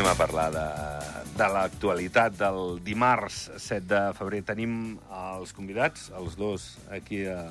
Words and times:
Anem 0.00 0.14
a 0.14 0.16
parlar 0.16 0.46
de, 0.48 0.60
de 1.36 1.46
l'actualitat 1.52 2.32
del 2.38 2.78
dimarts 2.80 3.50
7 3.60 3.82
de 3.84 3.98
febrer. 4.16 4.38
Tenim 4.48 4.94
els 5.12 5.50
convidats, 5.52 6.06
els 6.16 6.38
dos, 6.40 6.62
aquí 6.88 7.18
a 7.28 7.42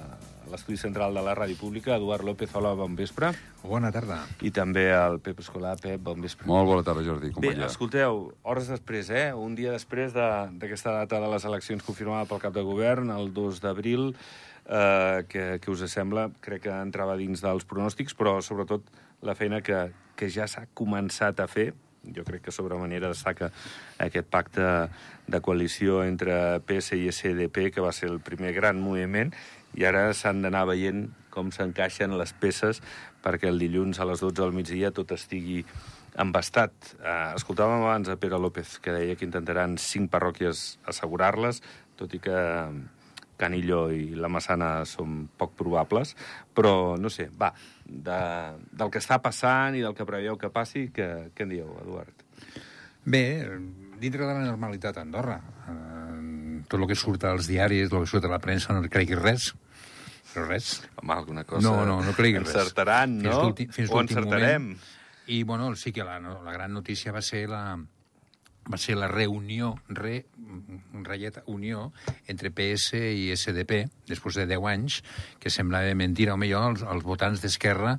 l'estudi 0.50 0.80
central 0.82 1.14
de 1.14 1.22
la 1.22 1.36
Ràdio 1.38 1.60
Pública, 1.60 1.94
Eduard 2.00 2.26
López, 2.26 2.50
hola, 2.58 2.72
bon 2.74 2.96
vespre. 2.98 3.30
Bona 3.62 3.92
tarda. 3.94 4.24
I 4.42 4.50
també 4.50 4.88
el 4.90 5.20
Pep 5.22 5.44
Escolar. 5.44 5.76
Pep, 5.78 6.02
bon 6.02 6.24
vespre. 6.26 6.48
Molt 6.50 6.66
bona 6.72 6.82
tarda, 6.88 7.04
Jordi. 7.06 7.30
Com 7.36 7.46
Bé, 7.46 7.52
escolteu, 7.68 8.32
hores 8.42 8.72
després, 8.74 9.12
eh? 9.14 9.28
un 9.38 9.54
dia 9.54 9.76
després 9.76 10.16
de- 10.18 10.48
d'aquesta 10.58 10.96
data 11.04 11.20
de 11.22 11.30
les 11.30 11.46
eleccions 11.46 11.86
confirmada 11.86 12.26
pel 12.26 12.42
cap 12.42 12.56
de 12.58 12.64
govern, 12.66 13.12
el 13.14 13.30
2 13.32 13.60
d'abril, 13.62 14.16
eh, 14.66 15.22
que, 15.30 15.60
que 15.62 15.70
us 15.70 15.86
sembla? 15.86 16.32
Crec 16.42 16.64
que 16.66 16.74
entrava 16.74 17.14
dins 17.16 17.46
dels 17.46 17.70
pronòstics, 17.70 18.18
però 18.18 18.40
sobretot 18.42 18.90
la 19.22 19.38
feina 19.38 19.62
que, 19.62 19.92
que 20.18 20.32
ja 20.34 20.50
s'ha 20.50 20.66
començat 20.74 21.46
a 21.46 21.48
fer, 21.48 21.76
jo 22.04 22.24
crec 22.24 22.46
que 22.48 22.56
sobre 22.56 22.78
manera 22.80 23.12
destaca 23.12 23.52
aquest 24.00 24.28
pacte 24.32 24.66
de 25.28 25.42
coalició 25.42 26.04
entre 26.04 26.60
PS 26.66 26.98
i 26.98 27.10
SDP, 27.12 27.70
que 27.74 27.84
va 27.86 27.94
ser 27.94 28.10
el 28.10 28.20
primer 28.20 28.54
gran 28.54 28.80
moviment, 28.82 29.34
i 29.78 29.86
ara 29.86 30.10
s'han 30.18 30.42
d'anar 30.42 30.66
veient 30.70 31.08
com 31.30 31.52
s'encaixen 31.54 32.16
les 32.18 32.34
peces 32.34 32.82
perquè 33.24 33.52
el 33.52 33.60
dilluns 33.62 34.00
a 34.00 34.08
les 34.10 34.24
12 34.24 34.40
del 34.42 34.56
migdia 34.56 34.92
tot 34.96 35.12
estigui 35.14 35.62
embastat. 36.20 36.74
Uh, 36.98 37.36
escoltàvem 37.38 37.84
abans 37.84 38.10
a 38.10 38.18
Pere 38.20 38.40
López, 38.42 38.80
que 38.82 38.96
deia 38.96 39.16
que 39.16 39.28
intentaran 39.28 39.78
cinc 39.78 40.10
parròquies 40.12 40.80
assegurar-les, 40.90 41.62
tot 42.00 42.16
i 42.16 42.22
que 42.24 42.40
Canillo 43.40 43.88
i 43.96 44.16
la 44.20 44.30
Massana 44.32 44.84
són 44.90 45.24
poc 45.40 45.56
probables, 45.60 46.16
però, 46.56 46.98
no 47.00 47.12
sé, 47.14 47.30
va, 47.40 47.54
de, 47.86 48.20
del 48.72 48.92
que 48.92 49.02
està 49.02 49.22
passant 49.24 49.78
i 49.80 49.86
del 49.86 49.96
que 49.98 50.08
preveu 50.08 50.38
que 50.42 50.52
passi, 50.54 50.90
què, 50.96 51.32
què 51.36 51.48
en 51.48 51.56
dieu, 51.56 51.72
Eduard? 51.86 52.28
Bé, 53.10 53.24
dintre 54.00 54.26
de 54.26 54.34
la 54.34 54.44
normalitat 54.44 55.00
a 55.00 55.06
Andorra, 55.08 55.40
eh, 55.72 56.62
tot 56.70 56.80
el 56.82 56.88
que 56.92 57.00
surt 57.00 57.26
als 57.26 57.48
diaris, 57.50 57.90
el 57.90 58.04
que 58.04 58.12
surt 58.12 58.28
a 58.28 58.32
la 58.32 58.42
premsa, 58.44 58.76
no 58.76 58.86
creguis 58.92 59.20
res. 59.20 59.50
Però 60.30 60.46
res. 60.46 60.76
Home, 61.02 61.16
alguna 61.16 61.44
cosa... 61.44 61.64
No, 61.66 61.86
no, 61.88 62.00
no 62.06 62.14
creguis 62.14 62.44
res. 62.44 62.54
Encertaran, 62.54 63.18
no? 63.24 63.40
Fins 63.58 63.74
fins 63.76 63.90
o 63.90 64.02
encertarem. 64.04 64.74
moment. 64.74 64.98
I, 65.30 65.44
bueno, 65.44 65.76
sí 65.76 65.92
que 65.94 66.04
la, 66.04 66.20
no, 66.20 66.40
la 66.44 66.54
gran 66.54 66.74
notícia 66.74 67.12
va 67.14 67.22
ser 67.22 67.48
la, 67.50 67.64
va 68.70 68.78
ser 68.78 68.96
la 69.00 69.08
reunió, 69.10 69.74
re, 69.90 70.26
ratlleta, 71.06 71.42
unió 71.50 71.90
entre 72.30 72.52
PS 72.54 73.00
i 73.00 73.30
SDP, 73.34 73.82
després 74.10 74.38
de 74.38 74.46
10 74.50 74.68
anys, 74.70 75.00
que 75.42 75.50
semblava 75.54 75.96
mentira. 75.98 76.36
Home, 76.36 76.50
jo, 76.52 76.62
els, 76.72 76.84
els 76.86 77.06
votants 77.06 77.42
d'Esquerra, 77.42 77.96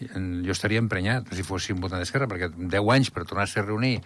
jo 0.00 0.54
estaria 0.54 0.82
emprenyat 0.82 1.28
si 1.36 1.44
fossin 1.46 1.80
votant 1.82 2.02
d'Esquerra, 2.02 2.28
perquè 2.30 2.50
10 2.56 2.92
anys 2.96 3.12
per 3.14 3.26
tornar-se 3.28 3.60
a 3.60 3.66
reunir 3.66 3.98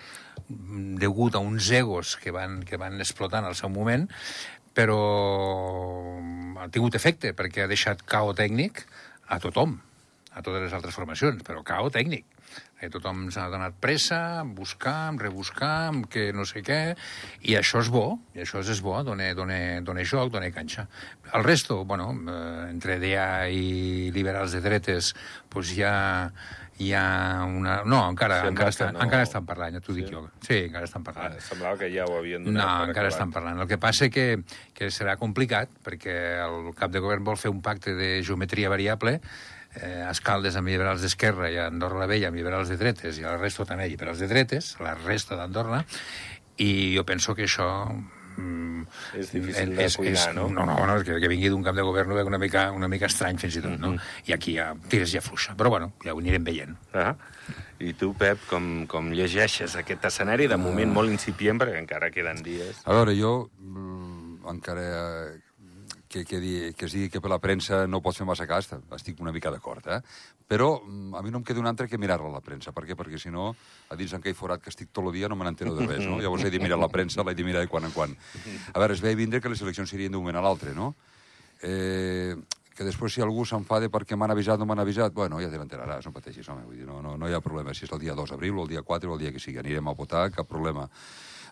degut 0.98 1.38
a 1.38 1.42
uns 1.44 1.70
egos 1.74 2.16
que 2.20 2.34
van, 2.34 2.62
que 2.66 2.80
van 2.80 2.98
explotar 2.98 3.44
en 3.44 3.52
el 3.52 3.58
seu 3.58 3.70
moment, 3.70 4.08
però 4.78 4.98
ha 6.58 6.68
tingut 6.70 6.94
efecte, 6.98 7.34
perquè 7.34 7.64
ha 7.64 7.70
deixat 7.70 8.02
cao 8.06 8.34
tècnic 8.36 8.84
a 9.28 9.38
tothom, 9.42 9.78
a 10.34 10.42
totes 10.42 10.66
les 10.66 10.74
altres 10.74 10.94
formacions, 10.94 11.42
però 11.46 11.64
cao 11.66 11.90
tècnic. 11.94 12.26
Eh, 12.80 12.86
tothom 12.94 13.24
s'ha 13.34 13.48
donat 13.50 13.74
pressa, 13.82 14.44
buscar, 14.46 15.10
rebuscar, 15.18 15.90
que 16.12 16.28
no 16.32 16.44
sé 16.46 16.62
què, 16.62 16.94
i 17.42 17.56
això 17.58 17.80
és 17.82 17.88
bo, 17.90 18.20
i 18.38 18.44
això 18.44 18.60
és 18.62 18.78
bo, 18.84 18.94
dona, 19.02 19.32
dona, 19.34 19.80
dona 19.82 20.04
joc, 20.06 20.30
dona 20.30 20.52
canxa. 20.54 20.84
El 21.34 21.42
resto, 21.42 21.80
bueno, 21.84 22.12
eh, 22.14 22.68
entre 22.70 23.00
DEA 23.02 23.48
i 23.50 24.12
liberals 24.14 24.54
de 24.54 24.60
dretes, 24.62 25.10
hi 25.74 25.82
ha, 25.82 26.30
hi 26.78 26.92
ha 26.94 27.02
una... 27.50 27.80
No, 27.82 28.04
encara, 28.12 28.44
Sembla 28.44 28.52
encara, 28.54 28.70
estan, 28.70 28.94
no. 28.94 29.02
encara 29.08 29.26
estan 29.26 29.44
parlant, 29.50 29.74
ja 29.74 29.82
t'ho 29.82 29.96
Sí? 29.96 29.98
dic 30.04 30.12
jo. 30.14 30.22
Sí, 30.46 30.60
encara 30.68 30.86
estan 30.86 31.02
parlant. 31.02 31.34
Ah, 31.34 31.42
semblava 31.50 31.76
que 31.82 31.90
ja 31.90 32.06
ho 32.06 32.14
havien 32.20 32.44
No, 32.46 32.52
donat 32.52 32.62
per 32.62 32.88
encara 32.92 33.08
acabat. 33.08 33.12
estan 33.16 33.32
parlant. 33.34 33.58
El 33.58 33.66
que 33.66 33.78
passa 33.82 34.06
que, 34.08 34.28
que 34.72 34.92
serà 34.94 35.16
complicat, 35.18 35.68
perquè 35.82 36.14
el 36.46 36.70
cap 36.78 36.94
de 36.94 37.02
govern 37.02 37.26
vol 37.26 37.36
fer 37.42 37.50
un 37.50 37.58
pacte 37.60 37.98
de 37.98 38.20
geometria 38.22 38.70
variable, 38.70 39.18
eh, 39.76 40.02
a 40.06 40.10
Escaldes 40.10 40.56
amb 40.56 40.70
liberals 40.70 41.02
d'esquerra 41.04 41.50
i 41.52 41.58
a 41.58 41.68
Andorra 41.68 42.04
la 42.04 42.10
Vella 42.10 42.30
amb 42.32 42.40
liberals 42.40 42.70
de 42.72 42.78
dretes 42.80 43.18
i 43.18 43.24
a 43.26 43.34
la 43.34 43.40
resta 43.42 43.66
també 43.68 43.88
liberals 43.88 44.22
de 44.22 44.28
dretes, 44.30 44.76
la 44.80 44.94
resta 44.98 45.36
d'Andorra, 45.36 45.84
i 46.58 46.94
jo 46.96 47.04
penso 47.06 47.34
que 47.34 47.44
això... 47.46 47.68
mm, 48.36 48.86
És 49.18 49.32
difícil 49.32 49.76
de 49.76 49.88
cuinar, 49.94 50.34
no? 50.34 50.48
No, 50.48 50.64
no, 50.66 50.78
no 50.86 50.96
és 50.98 51.04
que, 51.06 51.18
que 51.20 51.30
vingui 51.30 51.50
d'un 51.52 51.62
cap 51.66 51.76
de 51.76 51.84
govern 51.86 52.14
veig 52.16 52.26
una 52.26 52.40
mica, 52.40 52.68
una 52.74 52.88
mica 52.90 53.06
estrany 53.06 53.38
fins 53.38 53.58
i 53.58 53.62
tot, 53.62 53.76
no? 53.78 53.92
Mm-hmm. 53.94 54.28
I 54.30 54.34
aquí 54.34 54.56
ja 54.56 54.72
tires 54.90 55.12
ja 55.12 55.22
fluixa. 55.22 55.54
Però 55.58 55.70
bueno, 55.70 55.92
ja 56.04 56.14
ho 56.14 56.22
anirem 56.22 56.46
veient. 56.46 56.74
Ah. 56.94 57.12
I 57.78 57.92
tu, 57.94 58.10
Pep, 58.18 58.40
com, 58.50 58.86
com 58.90 59.12
llegeixes 59.14 59.76
aquest 59.78 60.08
escenari, 60.10 60.48
de 60.50 60.58
moment 60.58 60.90
molt 60.94 61.14
incipient, 61.14 61.60
perquè 61.60 61.78
encara 61.78 62.10
queden 62.14 62.42
dies. 62.42 62.82
A 62.86 62.96
veure, 62.96 63.14
jo 63.18 63.34
mm, 63.62 64.48
encara 64.50 64.88
eh, 64.88 65.36
que, 66.08 66.24
que, 66.24 66.40
di, 66.40 66.72
que 66.74 66.88
es 66.88 66.94
digui 66.96 67.10
que 67.12 67.20
per 67.20 67.30
la 67.30 67.38
premsa 67.38 67.82
no 67.86 68.00
pots 68.02 68.18
fer 68.22 68.26
massa 68.26 68.46
cas, 68.48 68.70
estic 68.96 69.20
una 69.20 69.32
mica 69.34 69.52
d'acord, 69.52 69.86
eh? 69.92 70.00
Però 70.48 70.70
mm, 70.80 71.14
a 71.14 71.22
mi 71.22 71.30
no 71.30 71.42
em 71.42 71.46
queda 71.46 71.60
un 71.60 71.68
altre 71.68 71.86
que 71.88 72.00
mirar-la, 72.00 72.30
la 72.32 72.42
premsa. 72.44 72.72
Per 72.72 72.86
què? 72.88 72.96
Perquè 72.98 73.20
si 73.20 73.30
no, 73.30 73.50
a 73.92 73.98
dins 74.00 74.14
aquell 74.16 74.36
forat 74.36 74.64
que 74.64 74.72
estic 74.72 74.90
tot 74.90 75.04
el 75.04 75.12
dia 75.14 75.28
no 75.28 75.36
me 75.36 75.44
n'entero 75.44 75.76
de 75.76 75.86
res, 75.86 76.04
no? 76.08 76.16
Llavors 76.24 76.48
he 76.48 76.52
de 76.54 76.62
mirar 76.64 76.80
la 76.80 76.88
premsa, 76.88 77.22
l'he 77.22 77.36
de 77.36 77.46
mirar 77.46 77.64
de 77.64 77.70
quan 77.70 77.84
en 77.84 77.92
quan. 77.92 78.16
A 78.72 78.78
veure, 78.80 78.96
es 78.96 79.04
ve 79.04 79.12
a 79.12 79.18
vindre 79.18 79.42
que 79.44 79.52
les 79.52 79.62
eleccions 79.62 79.90
serien 79.90 80.12
d'un 80.12 80.24
moment 80.24 80.40
a 80.40 80.44
l'altre, 80.44 80.74
no? 80.74 80.94
Eh, 81.62 82.34
que 82.78 82.86
després 82.86 83.10
si 83.10 83.22
algú 83.24 83.42
s'enfada 83.42 83.90
perquè 83.90 84.16
m'han 84.16 84.30
avisat 84.30 84.60
o 84.60 84.62
no 84.62 84.68
m'han 84.70 84.84
avisat, 84.84 85.12
bueno, 85.12 85.40
ja 85.42 85.50
te 85.50 85.58
n'enteraràs, 85.58 86.06
no 86.06 86.14
pateixis, 86.14 86.46
home, 86.48 86.62
vull 86.62 86.78
dir, 86.78 86.86
no, 86.86 87.00
no, 87.02 87.16
no 87.18 87.28
hi 87.28 87.34
ha 87.34 87.42
problema, 87.42 87.74
si 87.74 87.88
és 87.88 87.92
el 87.92 87.98
dia 88.04 88.14
2 88.14 88.30
d'abril 88.30 88.60
o 88.60 88.62
el 88.62 88.70
dia 88.70 88.84
4 88.86 89.10
o 89.10 89.16
el 89.16 89.24
dia 89.24 89.32
que 89.34 89.42
sigui, 89.42 89.58
anirem 89.58 89.90
a 89.90 89.96
votar, 89.98 90.28
cap 90.30 90.46
problema. 90.46 90.86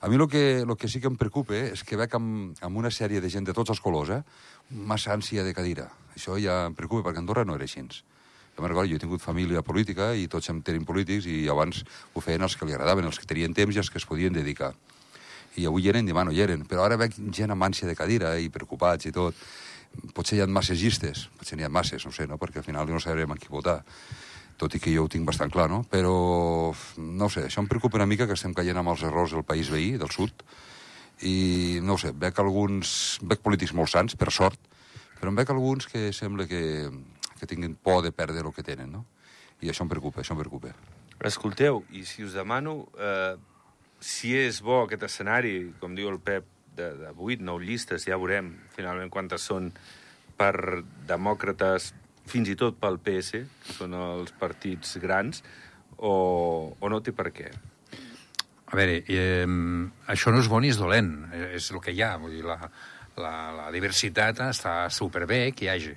A 0.00 0.08
mi 0.08 0.16
el 0.16 0.28
que, 0.28 0.64
lo 0.66 0.76
que 0.76 0.88
sí 0.88 1.00
que 1.00 1.08
em 1.08 1.16
preocupa 1.16 1.56
és 1.56 1.82
que 1.84 1.96
veig 1.96 2.12
amb, 2.18 2.58
amb 2.60 2.76
una 2.76 2.90
sèrie 2.92 3.20
de 3.20 3.30
gent 3.32 3.46
de 3.48 3.54
tots 3.56 3.72
els 3.72 3.80
colors, 3.80 4.10
eh, 4.12 4.22
massa 4.70 5.14
ànsia 5.14 5.44
de 5.44 5.54
cadira. 5.56 5.88
Això 6.14 6.36
ja 6.40 6.66
em 6.66 6.74
preocupa, 6.76 7.08
perquè 7.08 7.22
Andorra 7.22 7.44
no 7.44 7.56
era 7.56 7.64
així. 7.64 7.80
Jo 7.80 8.62
me'n 8.62 8.72
recordo, 8.72 8.88
jo 8.88 8.96
he 8.96 9.00
tingut 9.00 9.20
família 9.20 9.62
política 9.62 10.14
i 10.16 10.28
tots 10.28 10.48
em 10.48 10.62
tenen 10.64 10.84
polítics 10.88 11.26
i 11.28 11.46
abans 11.48 11.82
ho 12.14 12.20
feien 12.20 12.42
els 12.42 12.56
que 12.56 12.66
li 12.66 12.72
agradaven, 12.72 13.04
els 13.04 13.18
que 13.20 13.28
tenien 13.28 13.54
temps 13.54 13.76
i 13.76 13.78
els 13.78 13.90
que 13.90 13.98
es 13.98 14.06
podien 14.08 14.32
dedicar. 14.32 14.74
I 15.56 15.66
avui 15.68 15.84
hi 15.84 15.90
eren, 15.92 16.08
demà 16.08 16.24
no 16.24 16.32
hi 16.32 16.40
eren. 16.44 16.64
Però 16.68 16.84
ara 16.84 16.96
veig 17.00 17.16
gent 17.32 17.52
amb 17.52 17.64
ànsia 17.64 17.88
de 17.88 17.96
cadira 17.96 18.36
i 18.40 18.48
preocupats 18.52 19.08
i 19.08 19.12
tot. 19.12 19.36
Potser 20.12 20.36
hi 20.36 20.44
ha 20.44 20.46
masses 20.46 20.80
llistes, 20.80 21.26
potser 21.36 21.56
n'hi 21.56 21.64
ha 21.64 21.72
masses, 21.72 22.04
no 22.04 22.12
sé, 22.12 22.26
no? 22.28 22.36
perquè 22.36 22.60
al 22.60 22.66
final 22.66 22.88
no 22.88 23.00
sabrem 23.00 23.32
en 23.32 23.40
qui 23.40 23.48
votar 23.48 23.82
tot 24.56 24.74
i 24.74 24.80
que 24.80 24.92
jo 24.94 25.04
ho 25.04 25.10
tinc 25.12 25.26
bastant 25.28 25.52
clar, 25.52 25.68
no? 25.70 25.82
Però, 25.90 26.72
no 26.96 27.28
sé, 27.32 27.46
això 27.46 27.62
em 27.62 27.68
preocupa 27.68 28.00
una 28.00 28.08
mica 28.08 28.26
que 28.28 28.36
estem 28.38 28.54
caient 28.56 28.80
amb 28.80 28.94
els 28.94 29.04
errors 29.04 29.34
del 29.36 29.44
país 29.44 29.70
veí, 29.72 29.96
del 30.00 30.12
sud, 30.14 30.44
i, 31.20 31.80
no 31.84 31.98
sé, 32.00 32.12
veig 32.16 32.40
alguns... 32.40 33.18
veig 33.22 33.42
polítics 33.44 33.74
molt 33.76 33.92
sants, 33.92 34.16
per 34.16 34.32
sort, 34.32 34.60
però 35.16 35.32
em 35.32 35.38
veig 35.38 35.52
alguns 35.52 35.88
que 35.88 36.10
sembla 36.16 36.48
que, 36.48 36.88
que 37.40 37.48
tinguin 37.48 37.76
por 37.76 38.02
de 38.04 38.12
perdre 38.12 38.44
el 38.44 38.54
que 38.56 38.64
tenen, 38.64 38.92
no? 38.92 39.04
I 39.64 39.72
això 39.72 39.84
em 39.84 39.92
preocupa, 39.92 40.20
això 40.20 40.36
em 40.36 40.42
preocupa. 40.42 40.74
Escolteu, 41.24 41.84
i 41.96 42.04
si 42.04 42.24
us 42.24 42.34
demano 42.36 42.82
eh, 43.00 43.36
si 44.00 44.34
és 44.36 44.60
bo 44.64 44.82
aquest 44.84 45.06
escenari, 45.08 45.72
com 45.80 45.96
diu 45.96 46.10
el 46.12 46.20
Pep, 46.20 46.48
de, 46.76 46.90
de 47.00 47.12
8, 47.16 47.40
9 47.40 47.64
llistes, 47.64 48.04
ja 48.04 48.18
veurem 48.20 48.52
finalment 48.76 49.08
quantes 49.12 49.46
són 49.48 49.70
per 50.36 50.82
demòcrates, 51.08 51.94
fins 52.26 52.50
i 52.52 52.56
tot 52.58 52.78
pel 52.80 52.98
PS, 53.02 53.44
que 53.62 53.76
són 53.78 53.94
els 53.98 54.34
partits 54.38 54.96
grans, 55.02 55.42
o, 55.96 56.12
o 56.78 56.92
no 56.92 57.00
té 57.00 57.14
per 57.16 57.30
què? 57.34 57.50
A 58.66 58.74
veure, 58.74 58.98
eh, 59.06 59.46
això 60.10 60.32
no 60.34 60.42
és 60.42 60.50
bo 60.50 60.60
ni 60.60 60.72
és 60.74 60.80
dolent, 60.80 61.12
eh, 61.32 61.52
és 61.60 61.70
el 61.70 61.80
que 61.82 61.94
hi 61.94 62.02
ha. 62.02 62.16
Vull 62.18 62.34
dir, 62.34 62.42
la, 62.46 62.58
la, 63.22 63.34
la 63.54 63.68
diversitat 63.74 64.42
està 64.48 64.74
superbé 64.92 65.52
que 65.56 65.68
hi 65.68 65.70
hagi. 65.72 65.94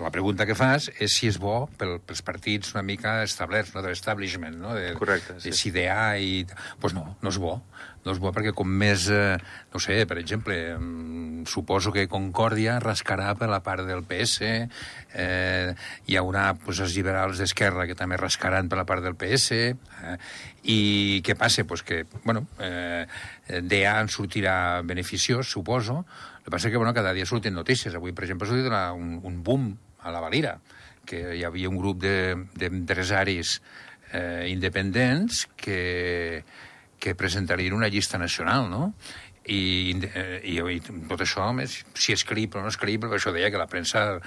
La 0.00 0.10
pregunta 0.10 0.46
que 0.48 0.54
fas 0.56 0.86
és 1.04 1.12
si 1.12 1.28
és 1.28 1.36
bo 1.40 1.66
pel, 1.78 1.98
pels 2.06 2.22
partits 2.24 2.72
una 2.72 2.84
mica 2.86 3.18
establerts, 3.26 3.74
no? 3.74 3.82
de 3.84 3.90
l'establishment, 3.92 4.56
no? 4.56 4.72
De, 4.78 4.94
Correcte, 4.96 5.36
sí. 5.42 5.50
De 5.50 5.58
CDA 5.58 6.14
i... 6.16 6.44
Doncs 6.48 6.78
pues 6.80 6.96
no, 6.96 7.04
no 7.20 7.32
és 7.32 7.38
bo. 7.42 7.58
No 8.02 8.14
és 8.14 8.22
bo 8.22 8.32
perquè 8.34 8.54
com 8.56 8.66
més... 8.66 9.04
Eh, 9.12 9.36
no 9.74 9.82
sé, 9.84 9.98
per 10.08 10.16
exemple, 10.22 10.56
mm, 10.78 11.44
suposo 11.50 11.92
que 11.92 12.08
Concòrdia 12.10 12.78
rascarà 12.82 13.34
per 13.38 13.50
la 13.52 13.60
part 13.62 13.84
del 13.86 14.02
PS, 14.08 14.48
eh, 15.12 15.74
hi 16.08 16.18
haurà 16.18 16.48
pues, 16.56 16.80
els 16.80 16.96
liberals 16.96 17.42
d'esquerra 17.42 17.86
que 17.86 17.98
també 17.98 18.16
rascaran 18.16 18.72
per 18.72 18.80
la 18.80 18.88
part 18.88 19.04
del 19.04 19.18
PS, 19.20 19.60
eh, 19.60 20.16
i 20.72 20.80
què 21.26 21.36
passa? 21.36 21.66
Pues 21.68 21.84
que, 21.84 22.04
bueno, 22.24 22.46
eh, 22.58 23.04
DA 23.60 23.98
en 24.00 24.10
sortirà 24.10 24.56
beneficiós, 24.88 25.52
suposo, 25.52 26.02
el 26.42 26.48
que 26.48 26.50
passa 26.50 26.68
és 26.68 26.72
que, 26.74 26.78
bueno, 26.80 26.92
cada 26.94 27.12
dia 27.14 27.26
surten 27.26 27.54
notícies. 27.54 27.94
Avui, 27.94 28.10
per 28.12 28.24
exemple, 28.26 28.48
ha 28.48 28.50
sortit 28.50 28.66
una, 28.66 28.92
un, 28.92 29.20
un 29.22 29.42
boom 29.46 29.68
a 30.02 30.10
la 30.10 30.20
Valira, 30.20 30.56
que 31.06 31.36
hi 31.38 31.44
havia 31.46 31.70
un 31.70 31.78
grup 31.78 32.00
de- 32.02 32.34
d'empresaris 32.58 33.60
eh, 34.12 34.48
independents 34.50 35.46
que, 35.56 36.42
que 36.98 37.14
presentarien 37.14 37.72
una 37.74 37.88
llista 37.88 38.18
nacional, 38.18 38.68
no? 38.70 38.92
I, 39.46 39.94
eh, 40.14 40.40
i, 40.46 40.58
i 40.58 40.78
tot 41.10 41.22
això, 41.24 41.48
més, 41.54 41.80
si 41.98 42.12
és 42.14 42.22
creïble 42.26 42.60
o 42.60 42.62
no 42.62 42.70
és 42.70 42.78
creïble, 42.78 43.10
això 43.14 43.32
deia 43.34 43.50
que 43.50 43.58
la 43.58 43.66
premsa 43.70 44.20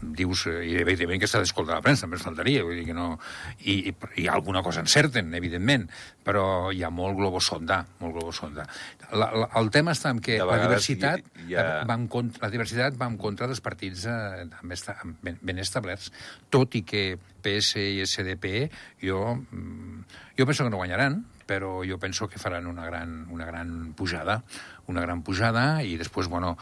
dius, 0.00 0.46
eh, 0.48 0.60
i 0.70 0.76
evidentment 0.80 1.20
que 1.20 1.28
s'ha 1.28 1.40
d'escoltar 1.42 1.76
la 1.76 1.84
premsa, 1.84 2.06
només 2.08 2.22
faltaria, 2.24 2.62
vull 2.64 2.78
dir 2.80 2.86
que 2.88 2.94
no... 2.96 3.18
I, 3.64 3.90
i, 3.90 3.94
i 4.22 4.28
alguna 4.32 4.62
cosa 4.64 4.80
encerten, 4.84 5.32
evidentment, 5.36 5.88
però 6.24 6.70
hi 6.72 6.82
ha 6.84 6.90
molt 6.90 7.18
globosonda, 7.18 7.82
molt 8.00 8.14
globosonda. 8.16 8.64
La, 9.12 9.28
la, 9.34 9.48
el 9.60 9.70
tema 9.74 9.92
està 9.96 10.12
en 10.14 10.20
que 10.24 10.38
la 10.38 10.56
diversitat, 10.68 11.24
hi- 11.44 11.48
hi 11.50 11.56
ha- 11.58 11.84
va 11.88 11.96
en 11.98 12.06
contra, 12.08 12.46
la 12.46 12.52
diversitat 12.54 12.96
va 13.00 13.08
en 13.10 13.18
contra 13.20 13.46
dels 13.50 13.60
partits 13.64 14.06
eh, 14.08 14.46
esta, 14.72 14.96
ben, 15.22 15.38
ben 15.42 15.58
establerts, 15.58 16.12
tot 16.50 16.74
i 16.78 16.82
que 16.86 17.04
PS 17.42 17.76
i 17.80 18.00
SDP, 18.04 18.68
jo, 19.02 19.36
mm, 19.36 20.00
jo 20.38 20.46
penso 20.46 20.64
que 20.64 20.70
no 20.70 20.76
guanyaran, 20.80 21.20
però 21.50 21.80
jo 21.82 21.98
penso 21.98 22.28
que 22.30 22.38
faran 22.38 22.68
una 22.70 22.84
gran, 22.86 23.26
una 23.34 23.46
gran 23.46 23.92
pujada, 23.98 24.44
una 24.86 25.02
gran 25.02 25.24
pujada, 25.26 25.82
i 25.82 25.96
després, 25.98 26.28
bueno, 26.30 26.54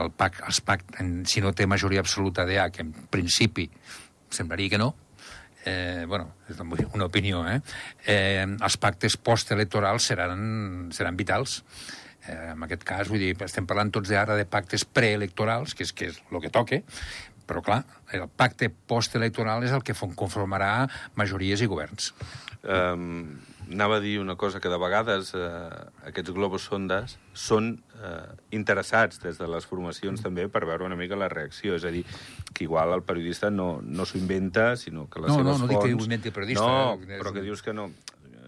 el 0.00 0.10
PAC, 0.10 0.42
els 0.48 0.58
PAC, 0.66 0.82
si 1.30 1.44
no 1.44 1.54
té 1.54 1.68
majoria 1.70 2.02
absoluta 2.02 2.42
d'EA, 2.48 2.66
que 2.74 2.82
en 2.82 2.90
principi 3.12 3.68
semblaria 4.34 4.74
que 4.74 4.82
no, 4.82 4.96
eh, 5.64 6.04
bueno, 6.08 6.32
és 6.50 6.58
una 6.58 7.06
opinió, 7.06 7.44
eh? 7.46 7.60
eh 8.06 8.42
els 8.42 8.76
pactes 8.82 9.16
postelectorals 9.16 10.10
seran, 10.10 10.90
seran 10.90 11.16
vitals. 11.16 11.60
Eh, 12.26 12.52
en 12.52 12.66
aquest 12.66 12.82
cas, 12.86 13.08
vull 13.10 13.22
dir, 13.22 13.36
estem 13.46 13.66
parlant 13.66 13.90
tots 13.94 14.10
ara 14.10 14.34
de 14.38 14.46
pactes 14.46 14.84
preelectorals, 14.84 15.74
que 15.74 15.86
és, 15.86 15.94
que 15.94 16.10
és 16.10 16.18
el 16.30 16.42
que 16.42 16.50
toque, 16.50 16.82
però 17.52 17.62
clar, 17.64 17.82
el 18.16 18.26
pacte 18.28 18.70
postelectoral 18.88 19.64
és 19.66 19.72
el 19.76 19.84
que 19.84 19.94
conformarà 20.16 20.88
majories 21.20 21.60
i 21.60 21.68
governs. 21.68 22.12
Um, 22.62 23.40
anava 23.72 23.96
a 23.98 24.02
dir 24.02 24.18
una 24.20 24.36
cosa, 24.36 24.60
que 24.60 24.70
de 24.70 24.78
vegades 24.78 25.32
eh, 25.34 25.42
aquests 26.08 26.32
globus 26.34 26.68
sondes 26.70 27.16
són 27.34 27.72
eh, 27.98 28.32
interessats 28.54 29.20
des 29.22 29.38
de 29.40 29.48
les 29.50 29.66
formacions 29.66 30.22
també 30.22 30.46
per 30.52 30.64
veure 30.68 30.86
una 30.86 30.98
mica 30.98 31.18
la 31.18 31.30
reacció. 31.32 31.76
És 31.78 31.84
a 31.88 31.92
dir, 31.94 32.04
que 32.52 32.64
igual 32.64 32.94
el 32.94 33.04
periodista 33.06 33.50
no, 33.50 33.80
no 33.82 34.06
s'ho 34.06 34.20
inventa, 34.20 34.72
sinó 34.76 35.08
que 35.10 35.22
les 35.24 35.32
No, 35.32 35.40
seves 35.40 35.58
no, 35.58 35.66
no 35.66 35.70
dic 35.70 35.78
fonts... 35.78 35.88
que 35.88 36.00
ho 36.00 36.04
inventi 36.06 36.32
el 36.32 36.36
periodista, 36.38 36.66
No, 36.66 36.94
eh, 37.02 37.18
però 37.18 37.34
que 37.34 37.44
dius 37.44 37.62
que 37.62 37.74
no, 37.74 37.90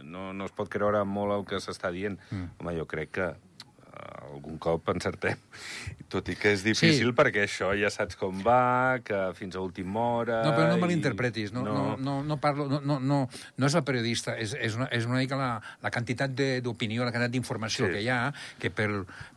no, 0.04 0.32
no 0.32 0.46
es 0.46 0.54
pot 0.54 0.70
creure 0.70 1.02
molt 1.08 1.38
el 1.38 1.48
que 1.48 1.62
s'està 1.62 1.90
dient. 1.94 2.18
Mm. 2.30 2.54
Home, 2.60 2.76
jo 2.78 2.86
crec 2.90 3.14
que 3.18 3.32
algun 4.35 4.58
cop 4.58 4.88
encertem. 4.91 5.37
Tot 6.08 6.29
i 6.29 6.37
que 6.37 6.52
és 6.52 6.62
difícil 6.64 7.08
Sí. 7.11 7.14
perquè 7.17 7.44
això 7.44 7.73
ja 7.79 7.91
saps 7.91 8.17
com 8.17 8.43
va, 8.44 8.99
que 9.05 9.17
fins 9.35 9.56
a 9.56 9.61
última 9.61 10.00
hora... 10.19 10.43
No, 10.44 10.52
però 10.55 10.69
no 10.69 10.76
i- 10.76 10.81
malinterpretis. 10.81 11.52
No, 11.52 11.62
no. 11.62 11.96
No, 11.96 12.23
no, 12.23 12.37
parlo, 12.38 12.67
no, 12.69 12.81
no, 12.81 12.99
no, 13.00 13.29
no 13.56 13.67
és 13.67 13.75
el 13.75 13.85
periodista, 13.85 14.37
és, 14.38 14.55
és, 14.55 14.75
una, 14.76 14.87
és 14.93 15.06
una 15.06 15.19
mica 15.19 15.37
la, 15.37 15.61
la 15.82 15.91
quantitat 15.91 16.31
de- 16.35 16.61
d'opinió, 16.61 17.05
la 17.05 17.11
quantitat 17.12 17.31
d'informació 17.32 17.87
Sí. 17.87 17.93
que 17.93 18.02
hi 18.02 18.08
ha, 18.08 18.32
que 18.58 18.70
per, 18.70 18.88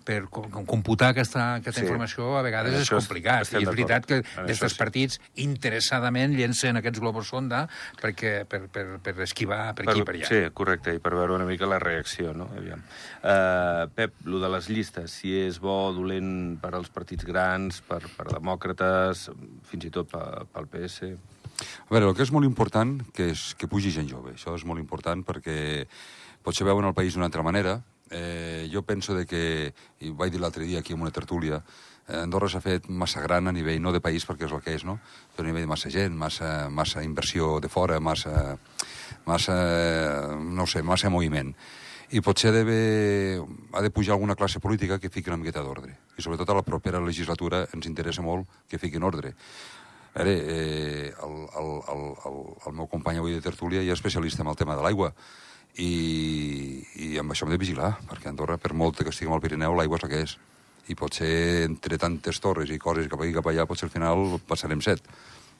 per 0.04 0.24
com- 0.30 0.50
com 0.52 0.66
computar 0.66 1.10
aquesta, 1.14 1.56
aquesta 1.56 1.82
Sí. 1.82 1.86
informació 1.86 2.38
a 2.38 2.42
vegades 2.42 2.74
En 2.74 2.82
és 2.82 2.88
això 2.88 2.98
es- 2.98 3.08
complicat. 3.08 3.54
I 3.54 3.64
és 3.64 3.70
veritat 3.70 4.06
que 4.06 4.22
des 4.46 4.60
dels 4.60 4.72
sí. 4.74 4.78
partits 4.78 5.20
interessadament 5.36 6.36
llencen 6.36 6.78
aquests 6.78 7.00
globus 7.00 7.28
sonda 7.30 7.68
perquè, 8.02 8.46
per, 8.48 8.68
per, 8.70 8.86
per 9.04 9.16
esquivar 9.26 9.74
per 9.76 9.88
aquí 9.90 10.00
i 10.02 10.04
per 10.08 10.16
allà. 10.16 10.28
Sí, 10.30 10.42
correcte, 10.54 10.94
i 10.96 11.00
per 11.00 11.14
veure 11.16 11.34
una 11.34 11.46
mica 11.46 11.66
la 11.70 11.80
reacció, 11.80 12.34
no? 12.34 12.50
Aviam. 12.58 12.82
Uh, 13.24 13.88
Pep, 13.96 14.14
lo 14.26 14.40
de 14.40 14.47
les 14.52 14.70
llistes, 14.70 15.12
si 15.20 15.34
és 15.38 15.60
bo 15.62 15.74
o 15.88 15.94
dolent 15.96 16.58
per 16.62 16.74
als 16.76 16.90
partits 16.94 17.26
grans, 17.28 17.82
per, 17.86 18.02
per 18.18 18.30
demòcrates, 18.32 19.28
fins 19.70 19.88
i 19.88 19.92
tot 19.94 20.10
pe- 20.12 20.46
pel 20.54 20.70
PS... 20.72 21.12
A 21.58 21.90
veure, 21.90 22.12
el 22.12 22.14
que 22.14 22.22
és 22.22 22.32
molt 22.32 22.46
important 22.46 23.00
que 23.18 23.32
és 23.32 23.56
que 23.58 23.70
pugi 23.70 23.90
gent 23.90 24.10
jove. 24.10 24.36
Això 24.36 24.54
és 24.54 24.66
molt 24.68 24.78
important 24.78 25.24
perquè 25.26 25.88
potser 26.46 26.68
veuen 26.68 26.86
el 26.86 26.94
país 26.94 27.16
d'una 27.16 27.26
altra 27.32 27.42
manera. 27.46 27.80
Eh, 28.14 28.70
jo 28.72 28.84
penso 28.88 29.16
de 29.18 29.26
que, 29.26 29.74
i 30.00 30.12
vaig 30.14 30.32
dir 30.32 30.40
l'altre 30.40 30.68
dia 30.70 30.80
aquí 30.80 30.94
en 30.94 31.02
una 31.02 31.12
tertúlia, 31.12 31.64
eh, 32.08 32.22
Andorra 32.22 32.48
s'ha 32.48 32.62
fet 32.64 32.88
massa 32.88 33.24
gran 33.26 33.50
a 33.50 33.56
nivell, 33.56 33.82
no 33.82 33.92
de 33.92 34.00
país 34.00 34.24
perquè 34.28 34.46
és 34.46 34.54
el 34.54 34.62
que 34.64 34.78
és, 34.78 34.86
no? 34.88 35.00
però 35.36 35.44
a 35.44 35.50
nivell 35.50 35.66
de 35.66 35.72
massa 35.74 35.90
gent, 35.92 36.16
massa, 36.16 36.70
massa 36.70 37.04
inversió 37.04 37.58
de 37.60 37.68
fora, 37.74 38.00
massa, 38.00 38.56
massa, 39.26 39.58
no 40.40 40.68
sé, 40.70 40.84
massa 40.84 41.10
moviment. 41.12 41.52
I 42.10 42.22
potser 42.24 42.50
ha 42.50 42.54
d'haver- 42.56 43.44
ha 43.74 43.82
de 43.82 43.90
pujar 43.92 44.14
alguna 44.14 44.36
classe 44.36 44.62
política 44.64 44.98
que 45.00 45.10
fiqui 45.10 45.30
una 45.30 45.38
miqueta 45.38 45.62
d'ordre. 45.62 45.98
I 46.18 46.22
sobretot 46.22 46.50
a 46.50 46.56
la 46.56 46.64
propera 46.64 47.02
legislatura 47.04 47.68
ens 47.74 47.86
interessa 47.86 48.22
molt 48.22 48.48
que 48.70 48.80
fiquin 48.80 49.04
ordre. 49.04 49.34
A 50.16 50.24
veure, 50.24 50.36
eh, 50.40 51.14
el, 51.14 51.36
el, 51.60 51.68
el, 51.94 52.04
el, 52.26 52.38
el 52.66 52.74
meu 52.74 52.88
company 52.88 53.18
avui 53.20 53.34
de 53.36 53.42
tertúlia 53.42 53.84
ja 53.84 53.92
és 53.92 54.00
especialista 54.00 54.42
en 54.42 54.48
el 54.48 54.56
tema 54.56 54.76
de 54.76 54.82
l'aigua 54.82 55.12
i, 55.78 56.82
i 56.96 57.18
amb 57.20 57.32
això 57.32 57.46
hem 57.46 57.52
de 57.52 57.60
vigilar, 57.62 57.98
perquè 58.08 58.32
Andorra, 58.32 58.58
per 58.58 58.74
molt 58.74 58.98
que 59.04 59.12
estiguem 59.12 59.36
al 59.36 59.44
Pirineu, 59.44 59.76
l'aigua 59.76 60.00
és 60.00 60.04
la 60.08 60.10
que 60.10 60.22
és. 60.24 60.38
I 60.88 60.96
potser 60.96 61.66
entre 61.68 62.00
tantes 62.00 62.40
torres 62.40 62.72
i 62.72 62.80
coses 62.80 63.12
cap 63.12 63.20
aquí 63.22 63.36
cap 63.36 63.46
allà, 63.52 63.68
potser 63.68 63.90
al 63.90 63.94
final 63.94 64.40
passarem 64.48 64.82
set. 64.82 65.04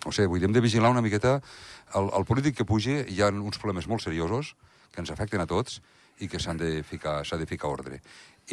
No 0.06 0.16
sé, 0.16 0.26
vull 0.26 0.40
dir, 0.40 0.48
hem 0.48 0.56
de 0.56 0.64
vigilar 0.64 0.90
una 0.96 1.04
miqueta 1.04 1.42
el, 1.94 2.08
el 2.16 2.26
polític 2.26 2.56
que 2.56 2.66
pugi, 2.66 3.02
hi 3.12 3.22
ha 3.22 3.30
uns 3.36 3.60
problemes 3.60 3.88
molt 3.92 4.02
seriosos 4.02 4.56
que 4.94 5.04
ens 5.04 5.12
afecten 5.12 5.44
a 5.44 5.50
tots 5.50 5.82
i 6.20 6.28
que 6.28 6.40
s'han 6.40 6.58
de 6.58 6.82
ficar, 6.84 7.20
s'ha 7.26 7.38
de 7.38 7.46
ficar 7.50 7.70
ordre. 7.70 8.02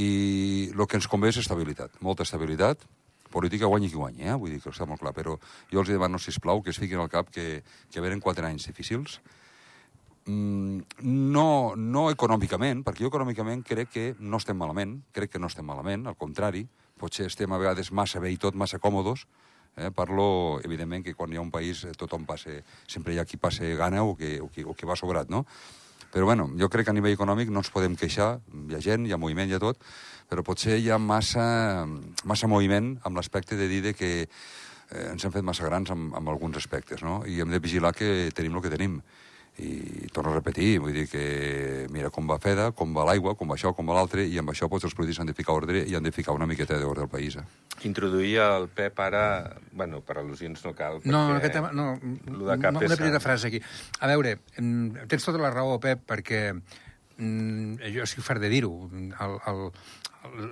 I 0.01 0.71
el 0.75 0.87
que 0.87 0.99
ens 0.99 1.09
convé 1.09 1.31
és 1.31 1.41
estabilitat, 1.41 2.01
molta 2.03 2.27
estabilitat, 2.27 2.83
política 3.35 3.67
guanyi 3.67 3.91
qui 3.91 3.99
guanyi, 3.99 4.29
eh? 4.29 4.37
vull 4.39 4.53
dir 4.55 4.61
que 4.63 4.71
està 4.71 4.87
molt 4.87 5.03
clar, 5.03 5.15
però 5.17 5.35
jo 5.73 5.83
els 5.83 5.91
demano, 5.91 6.21
si 6.23 6.35
plau 6.41 6.63
que 6.63 6.71
es 6.71 6.79
fiquin 6.79 7.03
al 7.03 7.11
cap 7.11 7.33
que, 7.35 7.65
que 7.91 8.03
venen 8.05 8.23
quatre 8.23 8.47
anys 8.47 8.69
difícils, 8.71 9.19
mm, 10.31 11.03
no, 11.35 11.49
no 11.75 12.07
econòmicament, 12.13 12.85
perquè 12.87 13.07
jo 13.07 13.11
econòmicament 13.11 13.65
crec 13.67 13.91
que 13.91 14.07
no 14.21 14.39
estem 14.43 14.59
malament, 14.59 15.01
crec 15.13 15.35
que 15.35 15.43
no 15.43 15.51
estem 15.51 15.67
malament, 15.67 16.07
al 16.07 16.19
contrari, 16.21 16.67
potser 17.01 17.27
estem 17.27 17.51
a 17.53 17.59
vegades 17.59 17.91
massa 17.91 18.23
bé 18.23 18.31
i 18.31 18.39
tot, 18.39 18.55
massa 18.55 18.79
còmodos, 18.79 19.27
eh? 19.77 19.91
parlo, 19.91 20.61
evidentment, 20.63 21.05
que 21.05 21.15
quan 21.19 21.33
hi 21.33 21.41
ha 21.41 21.45
un 21.45 21.51
país 21.55 21.85
eh, 21.85 21.95
tothom 21.99 22.27
passe, 22.29 22.63
sempre 22.87 23.15
hi 23.15 23.19
ha 23.19 23.27
qui 23.27 23.41
passe 23.41 23.75
gana 23.79 24.05
o 24.05 24.15
que, 24.17 24.39
o 24.41 24.51
que, 24.51 24.65
o 24.65 24.75
que 24.79 24.87
va 24.87 24.99
sobrat, 24.99 25.31
no? 25.31 25.45
Però 26.15 26.29
bueno, 26.29 26.47
jo 26.55 26.69
crec 26.71 26.87
que 26.87 26.93
a 26.93 26.95
nivell 26.95 27.17
econòmic 27.17 27.49
no 27.51 27.59
ens 27.59 27.73
podem 27.75 27.97
queixar, 27.99 28.37
hi 28.71 28.77
ha 28.77 28.81
gent, 28.85 29.03
hi 29.09 29.13
ha 29.13 29.19
moviment, 29.19 29.51
hi 29.51 29.57
ha 29.57 29.59
tot, 29.59 29.81
però 30.31 30.45
potser 30.47 30.77
hi 30.79 30.87
ha 30.95 30.99
massa, 31.03 31.47
massa 32.23 32.47
moviment 32.47 32.93
amb 33.03 33.19
l'aspecte 33.19 33.59
de 33.59 33.67
dir 33.67 33.81
de 33.83 33.93
que 33.99 34.11
eh, 34.23 35.09
ens 35.11 35.27
hem 35.27 35.35
fet 35.35 35.43
massa 35.43 35.67
grans 35.67 35.91
amb, 35.91 36.15
amb 36.15 36.31
alguns 36.31 36.61
aspectes, 36.63 37.03
no? 37.03 37.25
I 37.27 37.41
hem 37.43 37.51
de 37.51 37.59
vigilar 37.59 37.91
que 37.99 38.31
tenim 38.31 38.55
el 38.55 38.63
que 38.63 38.71
tenim. 38.71 39.01
I 39.57 40.09
torno 40.11 40.33
a 40.33 40.35
repetir, 40.35 40.81
vull 40.83 40.91
dir 40.97 41.05
que 41.07 41.87
mira 41.95 42.09
com 42.11 42.27
va 42.27 42.41
FEDA, 42.43 42.73
com 42.75 42.91
va 42.97 43.05
l'aigua, 43.07 43.37
com 43.39 43.47
va 43.47 43.55
això, 43.55 43.71
com 43.77 43.87
va 43.87 43.95
l'altre, 43.95 44.25
i 44.27 44.39
amb 44.41 44.51
això 44.51 44.67
doncs, 44.67 44.89
els 44.89 44.97
polítics 44.99 45.21
han 45.23 45.29
de 45.31 45.35
ficar 45.39 45.55
ordre 45.55 45.85
i 45.87 45.95
han 45.95 46.03
de 46.03 46.11
ficar 46.11 46.35
una 46.35 46.49
miqueta 46.51 46.75
d'ordre 46.81 47.05
al 47.07 47.13
país. 47.13 47.37
Eh? 47.39 47.45
Introduir 47.87 48.39
el 48.43 48.67
Pep 48.75 48.99
ara... 48.99 49.55
Bueno, 49.71 50.01
per 50.03 50.17
al·lusions 50.19 50.65
no 50.67 50.75
cal, 50.75 50.99
No, 51.05 51.21
perquè... 51.29 51.37
aquest 51.39 51.55
tema, 51.61 51.71
no, 51.71 51.93
una 52.03 52.57
és- 52.83 52.97
petita 52.99 53.21
frase 53.23 53.47
aquí. 53.53 53.63
A 54.01 54.11
veure, 54.11 54.39
tens 55.07 55.25
tota 55.31 55.39
la 55.39 55.51
raó, 55.55 55.79
Pep, 55.79 56.03
perquè 56.09 56.43
jo 57.19 58.05
estic 58.05 58.25
fart 58.27 58.43
de 58.43 58.51
dir-ho. 58.53 58.73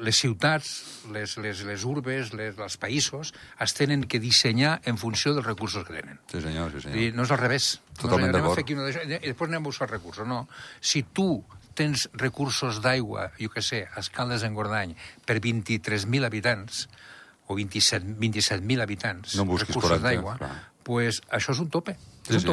Les 0.05 0.19
ciutats, 0.21 0.69
les, 1.15 1.37
les, 1.41 1.63
les 1.65 1.85
urbes, 1.89 2.35
les, 2.37 2.59
els 2.61 2.77
països 2.77 3.33
es 3.33 3.75
tenen 3.75 4.05
que 4.05 4.21
dissenyar 4.21 4.77
en 4.85 4.99
funció 5.01 5.33
dels 5.33 5.47
recursos 5.47 5.87
que 5.89 5.97
tenen. 5.97 6.21
Sí, 6.29 6.43
senyor, 6.45 6.75
sí, 6.75 6.83
I 6.83 6.85
senyor. 6.91 7.17
no 7.17 7.25
és 7.25 7.33
al 7.33 7.41
revés. 7.41 7.71
Totalment 7.97 8.29
no 8.29 8.37
d'acord. 8.37 8.75
una 8.77 8.85
d'això 8.91 9.07
i 9.07 9.15
després 9.31 9.49
anem 9.49 9.65
a 9.65 9.71
buscar 9.71 9.89
recursos. 9.91 10.29
No. 10.29 10.45
Si 10.81 11.03
tu 11.17 11.41
tens 11.75 12.09
recursos 12.21 12.83
d'aigua, 12.85 13.31
jo 13.41 13.49
què 13.53 13.65
sé, 13.65 13.87
a 13.89 14.05
Escaldes 14.05 14.45
en 14.45 14.55
Gordany, 14.55 14.93
per 15.25 15.39
23.000 15.41 16.29
habitants, 16.29 16.85
o 17.49 17.57
27 17.57 18.17
27.000 18.21 18.85
habitants, 18.85 19.37
No 19.41 19.47
recursos 19.49 19.89
40, 19.89 20.05
d'aigua, 20.05 20.37
pues 20.85 21.23
això 21.31 21.57
és 21.57 21.61
un 21.65 21.71
tope. 21.73 21.97
Sí, 22.23 22.37
és 22.37 22.43
un 22.43 22.51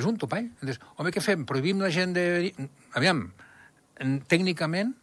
És 0.00 0.06
un 0.08 0.16
topall. 0.20 0.48
Entonces, 0.60 0.80
home, 0.96 1.12
què 1.12 1.20
fem? 1.24 1.44
Prohibim 1.48 1.82
la 1.84 1.90
gent 1.92 2.14
de... 2.16 2.24
Aviam, 2.96 3.26
en- 4.00 4.16
tècnicament, 4.30 4.94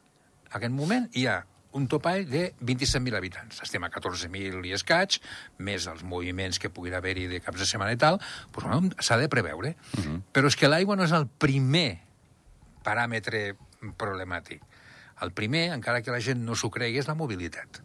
en 0.47 0.57
aquest 0.57 0.73
moment, 0.73 1.07
hi 1.13 1.27
ha 1.29 1.43
un 1.77 1.85
topall 1.91 2.23
de 2.25 2.55
27.000 2.65 3.17
habitants. 3.19 3.59
Estem 3.61 3.83
a 3.85 3.91
14.000 3.93 4.63
i 4.65 4.71
escaig, 4.73 5.19
més 5.61 5.85
els 5.91 6.01
moviments 6.07 6.57
que 6.57 6.71
puguin 6.73 6.95
haver-hi 6.97 7.27
de 7.29 7.41
caps 7.43 7.61
de 7.61 7.67
setmana 7.69 7.93
i 7.93 7.99
tal, 8.01 8.17
doncs, 8.55 8.95
s'ha 9.05 9.19
de 9.21 9.29
preveure. 9.29 9.75
Uh 9.93 10.03
-huh. 10.03 10.21
Però 10.33 10.47
és 10.49 10.55
que 10.57 10.67
l'aigua 10.71 10.95
no 10.95 11.03
és 11.03 11.11
el 11.11 11.27
primer 11.27 11.99
paràmetre 12.83 13.55
problemàtic. 13.97 14.61
El 15.21 15.31
primer, 15.33 15.71
encara 15.73 16.01
que 16.01 16.11
la 16.11 16.19
gent 16.21 16.43
no 16.45 16.55
s'ho 16.55 16.69
cregui, 16.69 16.99
és 16.99 17.07
la 17.07 17.15
mobilitat. 17.15 17.81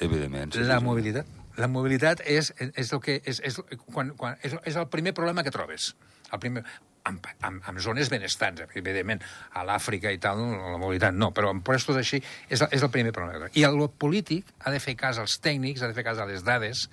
Evidentment. 0.00 0.52
Sí, 0.52 0.60
La 0.60 0.74
sí, 0.74 0.80
sí. 0.80 0.84
mobilitat. 0.84 1.26
La 1.56 1.68
mobilitat 1.68 2.20
és, 2.24 2.52
és, 2.58 2.92
el 2.92 3.00
que, 3.00 3.20
és, 3.24 3.40
és, 3.44 3.60
quan, 3.92 4.14
quan, 4.16 4.36
és, 4.42 4.54
és 4.64 4.76
el 4.76 4.88
primer 4.88 5.12
problema 5.14 5.42
que 5.42 5.50
trobes. 5.50 5.94
El 6.32 6.42
primer, 6.42 6.64
amb, 7.08 7.26
amb, 7.46 7.62
amb 7.70 7.80
zones 7.82 8.10
benestants, 8.12 8.64
evidentment, 8.68 9.22
a 9.56 9.64
l'Àfrica 9.66 10.12
i 10.12 10.20
tal, 10.22 10.40
la 10.40 10.80
mobilitat 10.80 11.16
no, 11.16 11.30
però 11.36 11.52
en 11.54 11.62
puestos 11.66 11.98
així 12.00 12.20
és, 12.48 12.60
és 12.60 12.82
el 12.82 12.92
primer 12.92 13.14
problema. 13.16 13.50
I 13.54 13.64
el 13.68 13.80
polític 14.00 14.52
ha 14.64 14.74
de 14.74 14.82
fer 14.82 14.96
cas 15.00 15.20
als 15.22 15.38
tècnics, 15.42 15.82
ha 15.82 15.90
de 15.90 15.96
fer 15.96 16.06
cas 16.06 16.20
a 16.20 16.28
les 16.28 16.44
dades, 16.46 16.86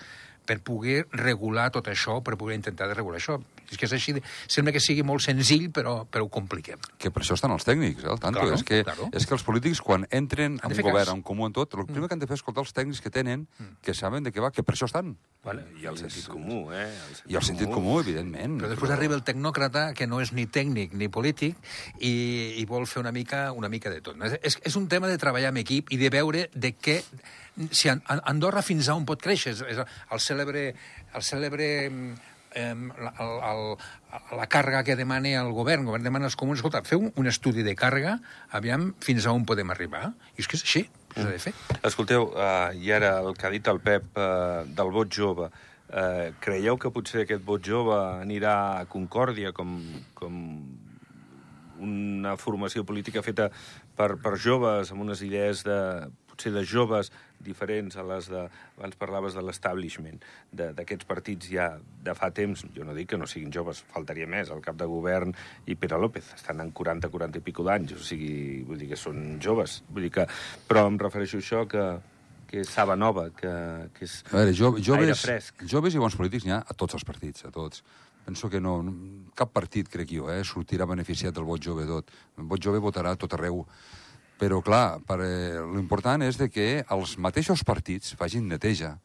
per 0.48 0.62
poder 0.63 1.04
regular 1.12 1.70
tot 1.75 1.89
això, 1.92 2.22
per 2.24 2.38
poder 2.39 2.58
intentar 2.58 2.88
de 2.88 2.96
regular 2.98 3.20
això. 3.20 3.38
És 3.68 3.75
que 3.75 3.88
és 3.89 3.94
així, 3.98 4.13
de... 4.16 4.22
sembla 4.48 4.72
que 4.72 4.80
sigui 4.84 5.04
molt 5.04 5.25
senzill, 5.25 5.68
però, 5.75 6.00
però 6.08 6.25
ho 6.25 6.30
compliquem. 6.32 6.80
Que 7.01 7.12
per 7.12 7.24
això 7.24 7.36
estan 7.36 7.51
els 7.51 7.68
tècnics, 7.68 8.06
eh, 8.06 8.12
al 8.13 8.22
tanto. 8.24 8.39
Claro, 8.39 8.56
és, 8.56 8.63
que, 8.63 8.80
claro. 8.88 9.10
és 9.12 9.27
que 9.27 9.36
els 9.36 9.44
polítics, 9.44 9.82
quan 9.84 10.08
entren 10.08 10.56
en 10.62 10.72
un 10.72 10.80
govern. 10.80 11.18
Mm. 11.18 11.20
en 11.20 11.24
comú, 11.27 11.48
en 11.50 11.56
tot, 11.56 11.75
el 11.75 11.88
primer 11.89 12.08
que 12.08 12.16
han 12.16 12.24
de 12.24 12.30
fer 12.30 12.38
és 12.38 12.44
escoltar 12.44 12.63
els 12.63 12.72
tècnics 12.75 13.04
que 13.04 13.12
tenen, 13.12 13.48
que 13.84 13.96
saben 13.98 14.24
de 14.24 14.32
què 14.32 14.44
va, 14.44 14.54
que 14.56 14.63
per 14.63 14.77
això 14.77 14.88
estan. 14.88 15.16
Bueno, 15.44 15.63
I 15.82 15.89
el 15.92 16.00
sentit 16.00 16.27
comú, 16.32 16.62
eh? 16.75 16.88
I 17.27 17.39
el 17.39 17.44
sentit 17.46 17.72
comú, 17.72 18.00
evidentment. 18.04 18.58
Però 18.62 18.72
després 18.72 18.94
arriba 18.96 19.18
el 19.20 19.25
tecnòcrata, 19.27 19.89
que 19.98 20.08
no 20.08 20.22
és 20.24 20.32
ni 20.36 20.48
tècnic 20.48 20.96
ni 20.96 21.12
polític, 21.12 21.60
i, 22.00 22.13
i 22.62 22.66
vol 22.70 22.88
fer 22.88 23.04
una 23.04 23.12
mica, 23.16 23.50
una 23.56 23.72
mica 23.72 23.92
de 23.92 24.00
tot. 24.04 24.20
És, 24.27 24.39
és, 24.42 24.60
és 24.72 24.80
un 24.80 24.88
tema 24.92 25.12
de 25.12 25.20
treballar 25.20 25.51
en 25.51 25.60
equip 25.63 25.92
i 25.92 26.00
de 26.00 26.13
veure 26.13 26.48
de 26.56 26.74
què... 26.75 27.01
Si 27.72 27.90
An- 27.90 28.04
An- 28.08 28.24
Andorra 28.30 28.62
fins 28.62 28.90
a 28.90 28.96
on 28.96 29.06
pot 29.06 29.22
créixer. 29.22 29.56
És, 29.58 29.62
és 29.66 29.84
el 29.84 30.20
cèlebre... 30.24 30.74
El 31.18 31.24
cèlebre 31.26 31.68
el, 32.58 32.90
el, 33.20 33.78
la 34.38 34.48
càrrega 34.50 34.84
que 34.84 34.96
demana 34.98 35.30
el 35.42 35.52
govern, 35.54 35.84
el 35.84 35.92
govern 35.92 36.06
demana 36.08 36.26
als 36.30 36.38
comuns, 36.40 36.60
escolta, 36.60 36.82
feu 36.88 37.04
un, 37.10 37.28
estudi 37.30 37.64
de 37.64 37.76
càrrega, 37.78 38.18
aviam 38.58 38.92
fins 39.04 39.28
a 39.28 39.34
on 39.36 39.46
podem 39.46 39.70
arribar. 39.74 40.14
I 40.36 40.42
és 40.42 40.50
que 40.50 40.58
és 40.58 40.64
així, 40.66 40.84
s'ha 41.14 41.30
de 41.30 41.40
fer. 41.44 41.54
Escolteu, 41.86 42.30
uh, 42.34 42.72
i 42.74 42.92
ara 42.96 43.18
el 43.22 43.36
que 43.38 43.48
ha 43.48 43.54
dit 43.54 43.68
el 43.68 43.82
Pep 43.84 44.18
uh, 44.18 44.64
del 44.66 44.94
vot 44.96 45.12
jove, 45.14 45.50
uh, 45.52 46.28
creieu 46.44 46.80
que 46.82 46.92
potser 46.94 47.26
aquest 47.26 47.46
vot 47.46 47.64
jove 47.64 47.98
anirà 48.24 48.56
a 48.82 48.86
Concòrdia 48.90 49.54
com, 49.54 49.78
com 50.18 50.40
una 51.84 52.38
formació 52.42 52.86
política 52.88 53.22
feta 53.22 53.52
per, 53.98 54.16
per 54.24 54.38
joves, 54.42 54.90
amb 54.94 55.06
unes 55.06 55.22
idees 55.22 55.62
de, 55.68 55.78
potser 56.38 56.53
de 56.53 56.63
joves 56.65 57.10
diferents 57.41 57.96
a 57.98 58.03
les 58.06 58.27
de... 58.29 58.44
Abans 58.77 58.96
parlaves 58.98 59.34
de 59.34 59.41
l'establishment, 59.41 60.20
de- 60.53 60.72
d'aquests 60.77 61.06
partits 61.10 61.50
ja 61.50 61.72
de 61.82 62.13
fa 62.15 62.29
temps. 62.32 62.63
Jo 62.75 62.86
no 62.86 62.94
dic 62.94 63.10
que 63.10 63.17
no 63.17 63.25
siguin 63.27 63.51
joves, 63.53 63.82
faltaria 63.94 64.27
més. 64.29 64.50
El 64.53 64.62
cap 64.62 64.77
de 64.77 64.86
govern 64.86 65.34
i 65.65 65.75
Pere 65.75 65.98
López 65.98 66.29
estan 66.36 66.62
en 66.62 66.72
40, 66.72 67.10
40 67.10 67.38
i 67.41 67.41
pico 67.41 67.63
d'anys, 67.65 67.94
o 67.98 68.03
sigui, 68.06 68.63
vull 68.67 68.77
dir 68.77 68.89
que 68.94 69.00
són 69.00 69.39
joves. 69.41 69.82
Vull 69.89 70.06
dir 70.08 70.13
que... 70.13 70.27
Però 70.70 70.86
em 70.88 70.98
refereixo 71.01 71.38
a 71.38 71.41
això 71.41 71.63
que, 71.70 71.86
que 72.50 72.62
és 72.62 72.70
saba 72.70 72.96
nova, 72.96 73.29
que, 73.36 73.51
que 73.98 74.06
és 74.06 74.20
A 74.32 74.38
veure, 74.38 74.53
jo, 74.53 74.75
aire 74.77 74.86
joves, 74.91 75.25
fresc. 75.25 75.65
joves 75.65 75.96
i 75.98 76.01
bons 76.03 76.15
polítics 76.17 76.46
n'hi 76.46 76.53
ha 76.53 76.62
a 76.62 76.77
tots 76.77 76.94
els 76.98 77.06
partits, 77.08 77.46
a 77.50 77.51
tots. 77.53 77.82
Penso 78.27 78.50
que 78.51 78.60
no, 78.60 78.82
cap 79.39 79.53
partit, 79.56 79.88
crec 79.89 80.10
jo, 80.12 80.25
eh, 80.29 80.41
sortirà 80.44 80.86
beneficiat 80.86 81.34
del 81.38 81.46
vot 81.48 81.63
jove 81.63 81.86
tot. 81.88 82.12
El 82.38 82.50
vot 82.50 82.60
jove 82.60 82.82
votarà 82.84 83.13
tot 83.15 83.34
arreu. 83.38 83.62
Però, 84.38 84.62
clar, 84.62 85.00
per, 85.08 85.17
eh, 85.25 85.58
l'important 85.74 86.22
és 86.22 86.38
de 86.38 86.50
que 86.53 86.84
els 86.94 87.17
mateixos 87.17 87.63
partits 87.65 88.13
facin 88.20 88.46
neteja 88.48 88.98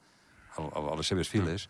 a, 0.56 0.62
a, 0.62 0.80
a 0.92 0.96
les 0.98 1.08
seves 1.08 1.30
files 1.32 1.68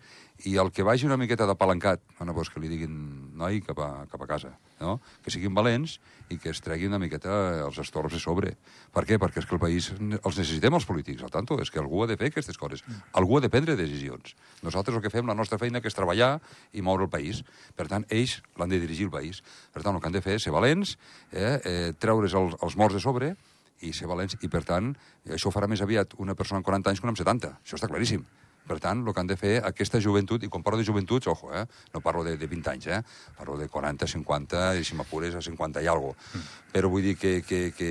i 0.49 0.57
el 0.59 0.73
que 0.75 0.83
vagi 0.83 1.07
una 1.07 1.19
miqueta 1.21 1.47
d'apalancat, 1.47 2.03
bueno, 2.19 2.35
doncs 2.35 2.51
que 2.51 2.61
li 2.63 2.71
diguin 2.71 2.95
noi 3.39 3.61
cap 3.63 3.79
a, 3.79 3.91
cap 4.11 4.25
a 4.25 4.27
casa, 4.27 4.51
no? 4.81 4.97
que 5.23 5.31
siguin 5.31 5.55
valents 5.55 5.99
i 6.33 6.39
que 6.43 6.51
es 6.51 6.59
treguin 6.65 6.91
una 6.91 6.99
miqueta 6.99 7.37
els 7.69 7.79
estorbs 7.79 8.17
de 8.17 8.21
sobre. 8.23 8.57
Per 8.95 9.05
què? 9.07 9.21
Perquè 9.23 9.43
és 9.43 9.47
que 9.47 9.55
el 9.55 9.63
país 9.63 9.93
els 9.93 10.41
necessitem 10.41 10.75
els 10.75 10.89
polítics, 10.89 11.23
al 11.23 11.31
tanto, 11.31 11.61
és 11.63 11.71
que 11.71 11.79
algú 11.79 12.03
ha 12.03 12.09
de 12.11 12.19
fer 12.19 12.33
aquestes 12.33 12.59
coses. 12.59 12.83
Algú 13.19 13.39
ha 13.39 13.45
de 13.45 13.53
prendre 13.53 13.79
decisions. 13.79 14.35
Nosaltres 14.67 14.99
el 14.99 15.05
que 15.05 15.15
fem, 15.15 15.29
la 15.31 15.39
nostra 15.39 15.61
feina, 15.63 15.81
que 15.81 15.93
és 15.93 15.99
treballar 15.99 16.35
i 16.75 16.83
moure 16.83 17.07
el 17.07 17.13
país. 17.13 17.45
Per 17.79 17.87
tant, 17.93 18.09
ells 18.11 18.41
l'han 18.59 18.73
de 18.73 18.83
dirigir 18.83 19.07
el 19.07 19.15
país. 19.15 19.45
Per 19.71 19.85
tant, 19.85 19.95
el 19.95 20.03
que 20.03 20.11
han 20.11 20.19
de 20.19 20.25
fer 20.25 20.41
és 20.41 20.49
ser 20.49 20.55
valents, 20.55 20.97
eh, 21.31 21.55
eh, 21.63 21.89
treure's 22.03 22.35
els, 22.35 22.59
els 22.59 22.79
morts 22.81 22.99
de 22.99 23.05
sobre 23.05 23.35
i 23.83 23.93
ser 23.97 24.09
valents, 24.11 24.39
i 24.41 24.49
per 24.49 24.63
tant, 24.69 24.93
això 25.29 25.51
ho 25.51 25.55
farà 25.55 25.69
més 25.71 25.83
aviat 25.85 26.17
una 26.23 26.37
persona 26.39 26.63
amb 26.63 26.69
40 26.69 26.91
anys 26.93 27.03
que 27.03 27.07
una 27.09 27.15
amb 27.15 27.21
70. 27.21 27.53
Això 27.63 27.79
està 27.79 27.91
claríssim. 27.91 28.25
Per 28.63 28.79
tant, 28.79 29.01
el 29.03 29.15
que 29.15 29.21
han 29.21 29.31
de 29.31 29.37
fer 29.39 29.57
aquesta 29.67 29.99
joventut, 30.01 30.45
i 30.47 30.51
quan 30.51 30.63
parlo 30.63 30.79
de 30.79 30.87
joventuts, 30.87 31.27
ojo, 31.33 31.51
eh, 31.55 31.65
no 31.95 32.01
parlo 32.01 32.23
de, 32.23 32.37
de 32.39 32.47
20 32.47 32.71
anys, 32.71 32.87
eh, 32.87 33.01
parlo 33.39 33.57
de 33.59 33.67
40, 33.69 34.07
50, 34.07 34.61
i 34.79 34.87
si 34.87 34.99
m'apures 34.99 35.35
a 35.35 35.43
50 35.43 35.83
i 35.83 35.91
alguna 35.91 36.15
cosa. 36.15 36.45
Però 36.73 36.91
vull 36.93 37.03
dir 37.09 37.17
que, 37.19 37.41
que, 37.43 37.63
que, 37.77 37.91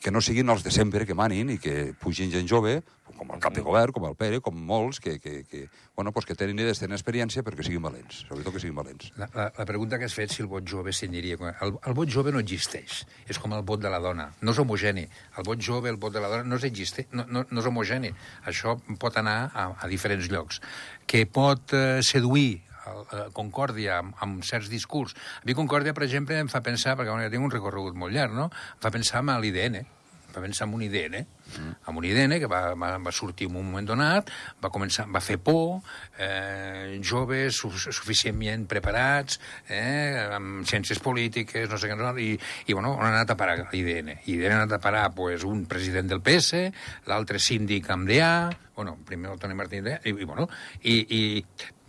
que 0.00 0.10
no 0.10 0.22
siguin 0.24 0.48
els 0.50 0.64
de 0.64 0.72
sempre 0.74 1.06
que 1.06 1.16
manin 1.16 1.52
i 1.52 1.58
que 1.60 1.92
pugin 2.00 2.32
gent 2.32 2.48
jove, 2.48 2.80
com 3.20 3.34
el 3.34 3.40
cap 3.42 3.52
de 3.52 3.60
govern, 3.60 3.92
com 3.92 4.06
el 4.08 4.16
Pere, 4.16 4.40
com 4.40 4.56
molts, 4.56 5.00
que, 5.04 5.18
que, 5.20 5.42
que, 5.44 5.66
bueno, 5.96 6.12
pues 6.12 6.24
que 6.24 6.34
tenen 6.34 6.58
idees, 6.58 6.80
tenen 6.80 6.96
experiència, 6.96 7.44
però 7.44 7.58
que 7.58 7.66
siguin 7.66 7.82
valents, 7.84 8.22
sobretot 8.30 8.56
que 8.56 8.62
siguin 8.62 8.78
valents. 8.78 9.10
La, 9.20 9.28
la, 9.34 9.46
la 9.58 9.66
pregunta 9.68 9.98
que 10.00 10.08
has 10.08 10.16
fet, 10.16 10.32
si 10.32 10.40
el 10.44 10.48
vot 10.48 10.64
jove 10.64 10.94
s'aniria... 10.96 11.36
El, 11.60 11.74
el 11.76 11.96
vot 11.98 12.08
jove 12.08 12.32
no 12.32 12.40
existeix. 12.40 13.02
És 13.28 13.40
com 13.42 13.52
el 13.56 13.66
vot 13.68 13.82
de 13.82 13.92
la 13.92 14.00
dona. 14.00 14.30
No 14.40 14.56
és 14.56 14.62
homogeni. 14.62 15.04
El 15.36 15.46
vot 15.46 15.60
jove, 15.60 15.92
el 15.92 16.00
vot 16.00 16.16
de 16.16 16.24
la 16.24 16.32
dona, 16.32 16.48
no 16.48 16.56
és, 16.56 16.64
existe, 16.70 17.06
no, 17.12 17.26
no, 17.28 17.44
no 17.50 17.60
és 17.60 17.68
homogeni. 17.68 18.14
Això 18.48 18.78
pot 19.02 19.20
anar 19.20 19.38
a, 19.52 19.68
a 19.76 19.92
diferents 19.92 20.32
llocs. 20.32 20.64
Que 21.04 21.26
pot 21.28 21.76
eh, 21.76 22.00
seduir 22.06 22.62
eh, 22.90 23.28
Concòrdia 23.36 24.00
amb, 24.00 24.16
amb 24.24 24.44
certs 24.46 24.70
discurs. 24.72 25.16
A 25.40 25.46
mi 25.48 25.56
Concòrdia, 25.58 25.94
per 25.96 26.06
exemple, 26.08 26.38
em 26.38 26.50
fa 26.52 26.62
pensar, 26.64 26.96
perquè 26.98 27.12
bueno, 27.12 27.24
ja 27.26 27.32
tinc 27.32 27.46
un 27.46 27.54
recorregut 27.54 27.98
molt 27.98 28.14
llarg, 28.16 28.36
no? 28.36 28.50
em 28.50 28.84
fa 28.84 28.92
pensar 28.94 29.24
en 29.24 29.34
l'IDN, 29.40 29.82
fa 30.30 30.42
pensar 30.42 30.68
en 30.68 30.74
un 30.76 30.84
IDN, 30.86 31.20
mm. 31.20 31.72
amb 31.90 32.00
un 32.00 32.06
IDN 32.08 32.38
que 32.42 32.48
va, 32.50 32.62
va, 32.78 32.92
va 33.02 33.12
sortir 33.14 33.48
en 33.50 33.56
un 33.58 33.66
moment 33.66 33.88
donat, 33.90 34.30
va 34.62 34.70
començar, 34.72 35.06
va 35.10 35.22
fer 35.24 35.38
por, 35.42 35.80
eh, 36.18 36.98
joves 37.02 37.60
su 37.62 37.70
suficientment 37.70 38.66
preparats, 38.70 39.40
eh, 39.68 40.28
amb 40.36 40.64
ciències 40.68 41.02
polítiques, 41.02 41.68
no 41.70 41.78
sé 41.80 41.90
què, 41.90 41.98
no, 41.98 42.14
i, 42.18 42.32
i 42.66 42.76
bueno, 42.76 42.94
on 42.96 43.06
ha 43.06 43.12
anat 43.12 43.34
a 43.34 43.38
parar 43.40 43.58
l'IDN? 43.62 44.14
L'IDN 44.26 44.56
ha 44.56 44.62
anat 44.62 44.78
a 44.78 44.82
parar 44.82 45.08
pues, 45.16 45.44
un 45.48 45.66
president 45.70 46.10
del 46.10 46.24
PS, 46.24 46.66
l'altre 47.10 47.42
síndic 47.42 47.90
amb 47.90 48.08
DA, 48.10 48.32
bueno, 48.76 48.96
primer 49.06 49.34
el 49.34 49.38
Toni 49.38 49.54
Martín 49.54 49.84
DA, 49.84 50.00
i, 50.04 50.14
i, 50.14 50.24
bueno, 50.24 50.48
i, 50.82 50.96
i, 51.04 51.22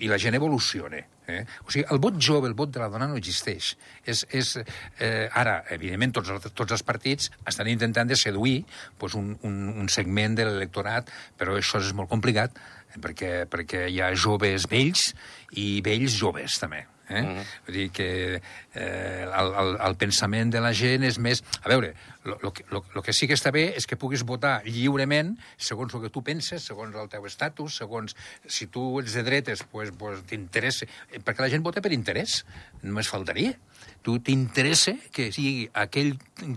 i 0.03 0.12
la 0.12 0.19
gent 0.19 0.36
evoluciona. 0.36 1.05
Eh? 1.32 1.46
O 1.66 1.72
sigui, 1.72 1.86
el 1.92 2.00
vot 2.04 2.20
jove, 2.22 2.48
el 2.52 2.56
vot 2.58 2.72
de 2.74 2.82
la 2.84 2.90
dona 2.92 3.08
no 3.08 3.18
existeix. 3.20 3.72
És, 4.06 4.26
és, 4.30 4.54
eh, 5.00 5.30
ara, 5.34 5.64
evidentment, 5.72 6.14
tots, 6.20 6.30
els- 6.36 6.52
tots 6.54 6.72
els 6.78 6.84
partits 6.84 7.32
estan 7.48 7.68
intentant 7.72 8.08
de 8.12 8.16
seduir 8.20 8.66
pues, 8.98 9.16
un, 9.16 9.34
un, 9.48 9.58
un 9.82 9.90
segment 9.90 10.36
de 10.38 10.46
l'electorat, 10.46 11.10
però 11.38 11.58
això 11.58 11.80
és 11.82 11.94
molt 11.98 12.10
complicat, 12.12 12.60
perquè, 13.00 13.46
perquè 13.48 13.86
hi 13.90 14.02
ha 14.04 14.14
joves 14.16 14.68
vells 14.72 15.14
i 15.56 15.80
vells 15.86 16.18
joves, 16.20 16.60
també. 16.60 16.86
Eh? 17.12 17.22
Mm 17.22 17.36
-hmm. 17.38 17.46
Vull 17.68 17.75
dir 17.75 17.89
que 17.91 18.41
eh, 18.74 19.24
el, 19.27 19.53
el, 19.62 19.77
el 19.88 19.96
pensament 19.96 20.51
de 20.53 20.62
la 20.62 20.74
gent 20.74 21.03
és 21.03 21.20
més... 21.20 21.44
A 21.62 21.70
veure, 21.70 21.94
lo, 22.24 22.38
lo, 22.41 22.53
que, 22.53 22.65
lo, 22.70 22.86
lo 22.94 23.01
que 23.01 23.13
sí 23.13 23.27
que 23.27 23.34
està 23.34 23.51
bé 23.51 23.74
és 23.75 23.88
que 23.88 23.98
puguis 23.98 24.24
votar 24.24 24.62
lliurement 24.65 25.38
segons 25.58 25.94
el 25.94 26.01
que 26.01 26.10
tu 26.10 26.24
penses, 26.24 26.63
segons 26.63 26.96
el 26.96 27.10
teu 27.10 27.25
estatus, 27.25 27.77
segons... 27.77 28.15
Si 28.48 28.68
tu 28.68 29.00
ets 29.00 29.13
de 29.13 29.24
dretes, 29.24 29.63
pues, 29.63 29.91
pues 29.98 30.24
t'interessa... 30.24 30.86
Perquè 31.12 31.41
la 31.41 31.50
gent 31.50 31.63
vota 31.63 31.82
per 31.82 31.91
interès, 31.91 32.46
només 32.82 33.08
faltaria. 33.08 33.58
Tu 34.01 34.15
t'interessa 34.25 34.96
que 35.13 35.27
sigui 35.34 35.67
aquell 35.77 36.15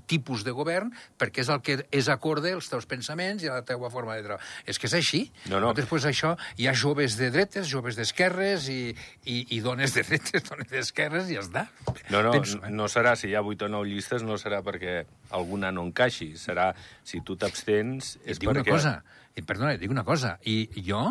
tipus 0.08 0.44
de 0.46 0.54
govern 0.56 0.88
perquè 1.20 1.42
és 1.42 1.50
el 1.52 1.60
que 1.64 1.76
és 1.92 2.08
acorde 2.08 2.54
als 2.56 2.70
teus 2.72 2.86
pensaments 2.88 3.44
i 3.44 3.50
a 3.50 3.58
la 3.58 3.64
teva 3.68 3.90
forma 3.92 4.16
de 4.16 4.24
treballar. 4.24 4.46
És 4.64 4.80
que 4.80 4.88
és 4.88 4.96
així. 4.96 5.20
No, 5.52 5.60
no. 5.60 5.74
Després 5.76 6.06
això, 6.08 6.34
hi 6.56 6.70
ha 6.70 6.74
joves 6.78 7.18
de 7.20 7.28
dretes, 7.34 7.68
joves 7.68 7.98
d'esquerres 8.00 8.70
i, 8.72 8.94
i, 9.28 9.36
i 9.56 9.60
dones 9.64 9.92
de 9.96 10.06
dretes, 10.08 10.46
dones 10.50 10.72
d'esquerres 10.72 11.28
i 11.28 11.38
ja 11.38 11.44
està. 11.44 11.66
No, 12.08 12.22
no, 12.24 12.32
Penso, 12.32 12.62
eh? 12.64 12.72
no 12.72 12.88
serà, 12.88 13.12
si 13.20 13.28
hi 13.28 13.36
ha 13.36 13.44
8 13.44 13.68
o 13.68 13.72
9 13.76 13.92
llistes, 13.92 14.24
no 14.24 14.40
serà 14.40 14.62
perquè 14.64 15.02
alguna 15.36 15.72
no 15.74 15.84
encaixi. 15.90 16.32
Serà, 16.40 16.70
si 17.04 17.20
tu 17.26 17.36
t'abstens, 17.36 18.16
és 18.24 18.38
et 18.38 18.42
dic 18.42 18.50
una 18.50 18.64
perquè... 18.64 18.72
cosa, 18.72 18.96
i, 19.36 19.44
perdona, 19.44 19.76
et 19.76 19.84
dic 19.84 19.92
una 19.92 20.06
cosa, 20.08 20.38
i 20.48 20.64
jo, 20.80 21.04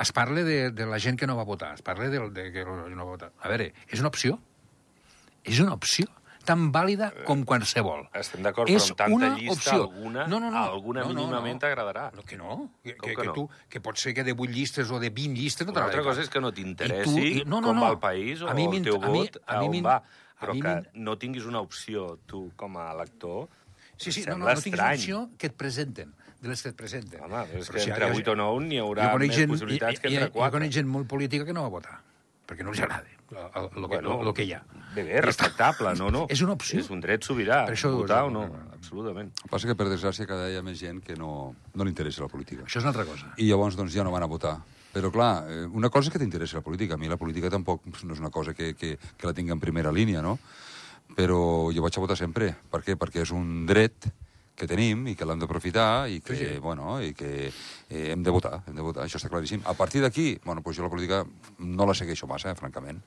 es 0.00 0.12
parla 0.12 0.42
de, 0.42 0.70
de 0.70 0.86
la 0.86 0.98
gent 0.98 1.18
que 1.18 1.26
no 1.26 1.36
va 1.36 1.44
votar, 1.44 1.74
es 1.74 1.82
parla 1.82 2.08
de, 2.08 2.20
de 2.30 2.52
que 2.52 2.64
no 2.64 3.04
va 3.04 3.10
votar. 3.10 3.32
A 3.42 3.50
veure, 3.50 3.72
és 3.88 4.00
una 4.00 4.12
opció. 4.12 4.38
És 5.44 5.60
una 5.60 5.74
opció 5.74 6.06
tan 6.44 6.70
vàlida 6.72 7.10
com 7.26 7.42
qualsevol. 7.44 8.06
Estem 8.16 8.40
d'acord, 8.42 8.70
però 8.70 8.80
amb 8.80 8.96
tanta 8.96 9.14
una 9.14 9.28
llista, 9.36 9.52
opció. 9.52 9.82
alguna- 9.82 10.26
no, 10.26 10.40
no, 10.40 10.50
no. 10.50 10.62
alguna 10.64 11.02
no, 11.02 11.08
no, 11.08 11.14
mínimament 11.14 11.54
no. 11.54 11.60
t'agradarà. 11.60 12.10
No, 12.14 12.22
que 12.22 12.36
no. 12.38 12.70
Que, 12.82 12.94
que, 12.94 13.14
que 13.14 13.24
no? 13.26 13.32
tu, 13.34 13.50
que 13.68 13.80
pot 13.80 13.96
ser 13.98 14.14
que 14.14 14.24
de 14.24 14.32
8 14.32 14.50
llistes 14.50 14.90
o 14.90 14.98
de 14.98 15.10
20 15.10 15.38
llistes 15.38 15.66
no 15.66 15.72
Una 15.74 15.84
altra 15.84 16.02
cosa 16.02 16.22
és 16.22 16.30
que 16.30 16.40
no 16.40 16.48
I 16.48 16.52
t'interessi 16.52 17.42
tu- 17.42 17.44
no, 17.50 17.60
no, 17.60 17.66
com 17.68 17.76
no. 17.76 17.82
va 17.82 17.90
el 17.90 17.98
país 17.98 18.40
o 18.40 18.48
A 18.48 18.52
el 18.52 18.82
teu 18.82 18.96
a 19.02 19.08
mi- 19.08 19.18
vot 19.18 19.36
a 19.46 19.56
a 19.56 19.60
mi 19.60 19.66
on 19.66 19.70
m'in- 19.72 19.84
va. 19.84 19.96
a 19.96 20.46
Però 20.46 20.54
mi 20.54 20.60
que 20.62 20.82
no 20.94 21.18
tinguis 21.18 21.44
una 21.44 21.60
opció, 21.60 22.18
tu, 22.24 22.52
com 22.56 22.76
a 22.78 22.92
elector, 22.92 23.48
Sí, 23.98 24.12
sí, 24.12 24.24
no, 24.26 24.38
no, 24.38 24.46
no 24.46 24.54
tinguis 24.54 24.66
estrany. 24.78 24.94
opció 25.00 25.30
que 25.36 25.48
et 25.48 25.52
presenten, 25.54 26.14
de 26.40 26.48
les 26.48 26.62
que 26.62 26.68
et 26.70 26.76
presenten. 26.76 27.20
Home, 27.20 27.42
és 27.58 27.68
Però 27.68 27.72
que 27.74 27.80
si 27.80 27.90
entre 27.90 28.06
hi 28.06 28.10
ha- 28.10 28.14
8 28.14 28.30
o 28.30 28.36
9 28.36 28.64
n'hi 28.64 28.78
haurà 28.78 29.10
jo 29.12 29.18
més 29.18 29.36
gent- 29.36 29.50
possibilitats 29.50 30.00
que 30.00 30.08
hi- 30.08 30.14
entre 30.14 30.28
Jo 30.28 30.32
4. 30.32 30.52
conec 30.52 30.70
gent 30.72 30.86
molt 30.88 31.06
política 31.08 31.44
que 31.44 31.52
no 31.52 31.62
va 31.62 31.68
votar, 31.68 32.00
perquè 32.46 32.62
no 32.62 32.70
els 32.70 32.80
agrada 32.80 33.04
el, 33.30 33.36
el, 33.38 33.68
el, 33.84 33.88
que, 33.90 33.96
el, 33.96 34.26
el 34.28 34.34
que 34.34 34.44
hi 34.48 34.52
ha. 34.56 34.62
Bé, 34.94 35.02
bé, 35.04 35.20
respectable, 35.20 35.92
no, 35.98 36.08
no. 36.10 36.24
És 36.32 36.40
una 36.42 36.54
opció. 36.56 36.80
És 36.80 36.88
un 36.90 37.00
dret 37.04 37.22
sobirà, 37.26 37.64
Per 37.68 37.74
això- 37.76 37.92
votar 37.94 38.22
o 38.24 38.30
no, 38.32 38.46
absolutament. 38.72 39.28
El 39.36 39.42
que 39.42 39.52
passa 39.52 39.68
que, 39.68 39.76
per 39.76 39.88
desgràcia, 39.90 40.26
cada 40.26 40.46
dia 40.46 40.56
hi 40.56 40.58
ha 40.62 40.64
més 40.66 40.78
gent 40.80 41.02
que 41.04 41.16
no, 41.16 41.54
no 41.74 41.84
li 41.84 41.90
interessa 41.92 42.22
la 42.24 42.28
política. 42.32 42.64
Això 42.64 42.78
és 42.80 42.84
una 42.86 42.94
altra 42.94 43.04
cosa. 43.04 43.32
I 43.36 43.48
llavors 43.50 43.76
doncs, 43.76 43.92
ja 43.92 44.04
no 44.04 44.10
van 44.14 44.24
a 44.24 44.30
votar. 44.30 44.56
Però, 44.94 45.10
clar, 45.12 45.44
eh, 45.52 45.66
una 45.68 45.90
cosa 45.92 46.08
és 46.08 46.12
que 46.14 46.18
t'interessi 46.22 46.56
la 46.56 46.62
política. 46.64 46.94
A 46.94 46.98
mi 46.98 47.08
la 47.08 47.18
política 47.20 47.50
tampoc 47.52 47.84
no 47.86 48.14
és 48.14 48.18
una 48.20 48.30
cosa 48.30 48.54
que, 48.54 48.72
que, 48.74 48.96
que 48.96 49.26
la 49.28 49.34
tinc 49.36 49.50
en 49.52 49.60
primera 49.60 49.92
línia, 49.92 50.22
no? 50.24 50.38
Però 51.16 51.68
jo 51.74 51.82
vaig 51.84 51.96
a 51.98 52.00
votar 52.00 52.16
sempre. 52.16 52.54
Per 52.72 52.80
què? 52.82 52.96
Perquè 52.96 53.22
és 53.26 53.30
un 53.36 53.66
dret 53.68 54.08
que 54.58 54.66
tenim 54.70 55.06
i 55.12 55.14
que 55.16 55.26
l'hem 55.28 55.38
d'aprofitar 55.38 56.08
i 56.10 56.18
que, 56.24 56.36
sí, 56.36 56.48
sí. 56.54 56.62
bueno, 56.62 56.98
i 57.04 57.12
que 57.16 57.30
eh, 57.48 58.08
hem 58.12 58.24
de 58.26 58.34
votar, 58.34 58.62
hem 58.66 58.74
de 58.78 58.84
votar, 58.84 59.06
això 59.06 59.20
està 59.20 59.30
claríssim. 59.30 59.62
A 59.64 59.76
partir 59.78 60.02
d'aquí, 60.02 60.32
bueno, 60.44 60.64
pues 60.66 60.76
jo 60.76 60.86
la 60.86 60.90
política 60.92 61.22
no 61.58 61.86
la 61.86 61.94
segueixo 61.94 62.26
massa, 62.30 62.50
eh, 62.50 62.58
francament, 62.58 62.98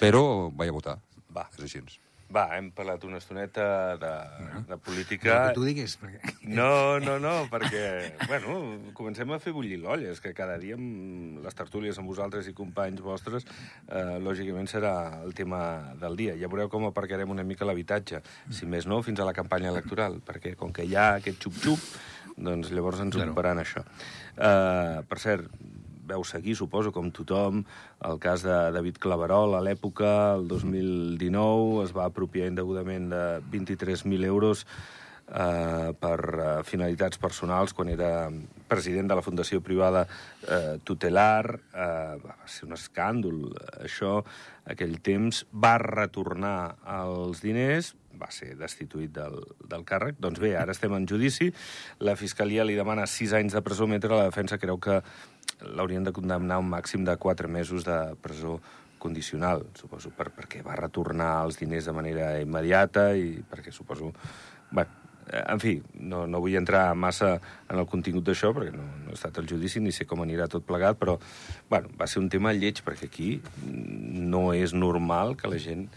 però 0.00 0.50
vaig 0.50 0.74
a 0.74 0.76
votar. 0.80 0.98
Va. 1.36 1.46
És 1.54 1.68
així. 1.68 2.05
Va, 2.26 2.48
hem 2.56 2.72
parlat 2.74 3.04
una 3.06 3.20
estoneta 3.20 3.96
de, 4.02 4.12
de 4.66 4.76
política... 4.82 5.30
No, 5.30 5.42
que 5.46 5.54
tu 5.54 5.66
diguis. 5.66 5.94
Perquè... 6.00 6.32
No, 6.50 6.98
no, 6.98 7.20
no, 7.22 7.34
perquè, 7.52 7.84
bueno, 8.26 8.56
comencem 8.98 9.30
a 9.30 9.38
fer 9.42 9.54
bullir 9.54 9.78
l'olla. 9.82 10.10
És 10.10 10.22
que 10.24 10.34
cada 10.34 10.56
dia 10.62 10.74
amb 10.78 11.38
les 11.44 11.58
tertúlies 11.58 12.00
amb 12.02 12.10
vosaltres 12.10 12.50
i 12.50 12.56
companys 12.56 13.04
vostres, 13.04 13.46
eh, 13.86 14.18
lògicament 14.22 14.66
serà 14.70 15.22
el 15.22 15.36
tema 15.38 15.94
del 16.02 16.18
dia. 16.18 16.34
Ja 16.40 16.50
veureu 16.50 16.72
com 16.72 16.88
aparcarem 16.90 17.30
una 17.30 17.46
mica 17.46 17.68
l'habitatge, 17.68 18.24
si 18.50 18.66
més 18.66 18.90
no, 18.90 18.98
fins 19.06 19.22
a 19.22 19.28
la 19.28 19.36
campanya 19.36 19.70
electoral, 19.70 20.18
perquè 20.26 20.56
com 20.58 20.74
que 20.74 20.86
hi 20.86 20.98
ha 20.98 21.12
aquest 21.20 21.46
xup-xup, 21.46 21.90
doncs 22.36 22.74
llavors 22.74 23.00
ens 23.06 23.14
claro. 23.14 23.30
ocuparan 23.30 23.62
això. 23.62 23.86
Eh, 24.36 25.02
per 25.08 25.22
cert, 25.22 25.46
veu 26.08 26.24
seguir, 26.24 26.56
suposo, 26.58 26.92
com 26.94 27.10
tothom, 27.14 27.64
el 28.06 28.20
cas 28.22 28.44
de 28.46 28.58
David 28.74 29.00
Claverol 29.02 29.56
a 29.58 29.62
l'època, 29.64 30.12
el 30.36 30.46
2019, 30.50 31.82
es 31.84 31.96
va 31.96 32.06
apropiar 32.06 32.50
indegudament 32.52 33.10
de 33.12 33.24
23.000 33.52 34.30
euros 34.30 34.66
eh, 35.28 35.92
per 35.98 36.18
eh, 36.22 36.46
finalitats 36.66 37.18
personals 37.18 37.74
quan 37.74 37.90
era 37.90 38.30
president 38.68 39.10
de 39.10 39.18
la 39.18 39.24
Fundació 39.24 39.60
Privada 39.64 40.06
eh, 40.06 40.78
Tutelar. 40.84 41.56
Eh, 41.56 42.16
va 42.22 42.36
ser 42.46 42.66
un 42.68 42.76
escàndol, 42.76 43.42
això, 43.82 44.20
aquell 44.66 44.98
temps. 45.02 45.44
Va 45.52 45.76
retornar 45.82 46.76
els 46.98 47.42
diners, 47.44 47.94
va 48.20 48.30
ser 48.34 48.54
destituït 48.58 49.12
del, 49.14 49.38
del 49.68 49.84
càrrec. 49.88 50.18
Doncs 50.22 50.40
bé, 50.42 50.54
ara 50.58 50.74
estem 50.76 50.94
en 50.96 51.06
judici. 51.08 51.50
La 52.00 52.16
Fiscalia 52.18 52.66
li 52.66 52.76
demana 52.78 53.06
sis 53.10 53.34
anys 53.36 53.56
de 53.56 53.62
presó, 53.64 53.88
mentre 53.90 54.12
la 54.14 54.26
defensa 54.28 54.60
creu 54.62 54.80
que 54.82 55.00
l'haurien 55.76 56.04
de 56.04 56.12
condemnar 56.16 56.58
un 56.60 56.68
màxim 56.72 57.04
de 57.06 57.16
4 57.16 57.48
mesos 57.48 57.86
de 57.86 57.98
presó 58.22 58.58
condicional, 58.98 59.66
suposo, 59.78 60.10
per, 60.16 60.30
perquè 60.34 60.62
va 60.66 60.76
retornar 60.78 61.44
els 61.46 61.58
diners 61.60 61.88
de 61.88 61.96
manera 61.96 62.36
immediata 62.42 63.12
i 63.16 63.42
perquè 63.46 63.72
suposo... 63.72 64.12
Bé, 64.74 64.82
en 65.26 65.60
fi, 65.62 65.76
no, 65.98 66.24
no 66.30 66.40
vull 66.42 66.56
entrar 66.58 66.94
massa 66.94 67.36
en 67.66 67.78
el 67.80 67.86
contingut 67.90 68.26
d'això, 68.26 68.52
perquè 68.54 68.72
no, 68.74 68.86
no 69.04 69.12
he 69.12 69.16
estat 69.16 69.38
al 69.40 69.48
judici 69.50 69.82
ni 69.82 69.92
sé 69.94 70.06
com 70.06 70.22
anirà 70.22 70.46
tot 70.50 70.66
plegat, 70.66 70.98
però 71.00 71.16
bueno, 71.70 71.90
va 71.98 72.06
ser 72.10 72.22
un 72.22 72.30
tema 72.32 72.54
lleig, 72.54 72.82
perquè 72.86 73.10
aquí 73.10 73.30
no 73.66 74.48
és 74.54 74.74
normal 74.74 75.36
que 75.38 75.50
la 75.50 75.60
gent 75.62 75.88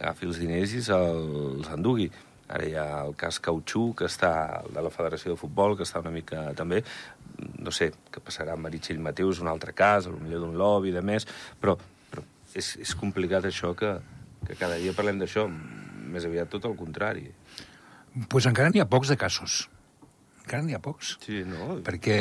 agafi 0.00 0.26
els 0.26 0.40
diners 0.40 0.74
i 0.74 0.82
se'ls 0.82 1.70
endugui. 1.76 2.10
Ara 2.50 2.66
hi 2.66 2.74
ha 2.74 2.86
el 3.04 3.14
cas 3.14 3.38
Cautxú, 3.38 3.92
que 3.94 4.08
està, 4.10 4.32
de 4.74 4.82
la 4.82 4.90
Federació 4.90 5.36
de 5.36 5.38
Futbol, 5.38 5.76
que 5.78 5.86
està 5.86 6.02
una 6.02 6.10
mica 6.10 6.48
també 6.58 6.82
no 7.60 7.72
sé 7.74 7.90
què 8.12 8.22
passarà 8.24 8.54
amb 8.54 8.66
Meritxell 8.66 9.00
Mateu, 9.02 9.30
és 9.32 9.40
un 9.42 9.50
altre 9.50 9.74
cas, 9.76 10.08
potser 10.10 10.40
d'un 10.42 10.56
lobby 10.58 10.92
de 10.94 11.02
més, 11.04 11.26
però, 11.60 11.76
però 12.10 12.24
és, 12.54 12.74
és 12.82 12.94
complicat 12.98 13.46
això 13.48 13.72
que, 13.78 13.94
que 14.46 14.56
cada 14.58 14.78
dia 14.80 14.94
parlem 14.96 15.20
d'això, 15.22 15.46
més 16.10 16.26
aviat 16.26 16.50
tot 16.52 16.66
el 16.68 16.76
contrari. 16.78 17.28
Doncs 18.14 18.30
pues 18.32 18.48
encara 18.50 18.72
n'hi 18.72 18.82
ha 18.82 18.88
pocs 18.90 19.12
de 19.12 19.18
casos. 19.20 19.62
Encara 20.50 20.66
n'hi 20.66 20.74
ha 20.74 20.80
pocs. 20.82 21.12
Sí, 21.22 21.44
no? 21.46 21.76
Perquè, 21.86 22.16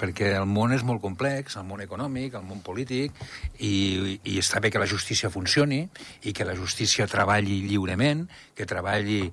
perquè 0.00 0.30
el 0.38 0.46
món 0.48 0.72
és 0.72 0.80
molt 0.88 1.02
complex, 1.04 1.58
el 1.60 1.66
món 1.68 1.82
econòmic, 1.84 2.32
el 2.38 2.46
món 2.48 2.62
polític, 2.64 3.12
i, 3.60 4.16
i 4.24 4.38
està 4.40 4.62
bé 4.64 4.70
que 4.72 4.80
la 4.80 4.88
justícia 4.88 5.28
funcioni 5.28 5.82
i 6.24 6.32
que 6.32 6.46
la 6.48 6.54
justícia 6.56 7.04
treballi 7.04 7.58
lliurement, 7.68 8.24
que 8.56 8.64
treballi 8.64 9.26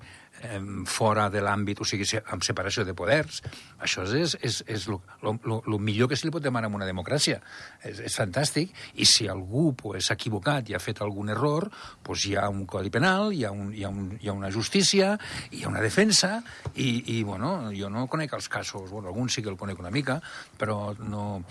fora 0.90 1.28
de 1.30 1.42
l'àmbit, 1.42 1.80
o 1.80 1.86
sigui, 1.86 2.06
amb 2.32 2.44
separació 2.44 2.84
de 2.86 2.94
poders. 2.98 3.42
Això 3.82 4.04
és, 4.06 4.36
és, 4.42 4.62
és 4.66 4.86
lo, 4.90 5.00
lo, 5.22 5.60
lo 5.66 5.78
millor 5.78 6.10
que 6.10 6.18
se 6.18 6.26
li 6.26 6.32
pot 6.34 6.42
demanar 6.42 6.70
en 6.70 6.78
una 6.78 6.88
democràcia. 6.88 7.40
És, 7.82 8.00
és 8.08 8.16
fantàstic. 8.18 8.72
I 8.94 9.06
si 9.08 9.28
algú 9.30 9.72
pues, 9.78 10.08
s'ha 10.08 10.16
equivocat 10.18 10.70
i 10.70 10.76
ha 10.76 10.82
fet 10.82 11.02
algun 11.04 11.30
error, 11.32 11.68
pues, 12.02 12.26
hi 12.26 12.36
ha 12.36 12.48
un 12.50 12.64
codi 12.66 12.90
penal, 12.90 13.32
hi 13.32 13.44
ha, 13.46 13.52
un, 13.54 13.72
hi, 13.74 13.84
ha 13.86 13.92
un, 13.92 14.10
hi 14.20 14.30
ha 14.30 14.36
una 14.36 14.52
justícia, 14.54 15.14
hi 15.50 15.64
ha 15.64 15.70
una 15.70 15.84
defensa, 15.84 16.42
i, 16.74 17.18
i 17.18 17.22
bueno, 17.26 17.70
jo 17.76 17.90
no 17.92 18.06
conec 18.10 18.34
els 18.38 18.50
casos, 18.52 18.90
bueno, 18.90 19.12
algun 19.12 19.30
sí 19.30 19.42
que 19.42 19.52
el 19.52 19.60
conec 19.60 19.80
una 19.82 19.94
mica, 19.94 20.20
però 20.58 20.94
no... 20.98 21.44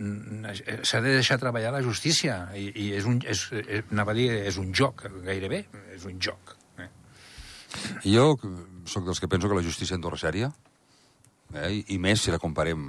S'ha 0.00 1.02
de 1.04 1.16
deixar 1.18 1.36
treballar 1.42 1.74
la 1.74 1.82
justícia, 1.84 2.46
i, 2.56 2.70
i 2.72 2.86
és 2.96 3.08
un, 3.08 3.18
és, 3.28 3.44
anava 3.90 4.14
a 4.14 4.16
dir, 4.16 4.30
és 4.48 4.56
un 4.60 4.72
joc, 4.72 5.04
gairebé, 5.26 5.66
és 5.96 6.08
un 6.08 6.16
joc. 6.22 6.59
Jo 8.04 8.34
sóc 8.90 9.06
dels 9.06 9.20
que 9.20 9.28
penso 9.28 9.48
que 9.48 9.58
la 9.58 9.64
justícia 9.66 9.96
Andorra 9.96 10.18
és 10.18 10.24
sèria, 10.26 10.50
eh? 11.54 11.72
i 11.88 11.98
més 12.02 12.22
si 12.24 12.32
la 12.34 12.40
comparem 12.42 12.88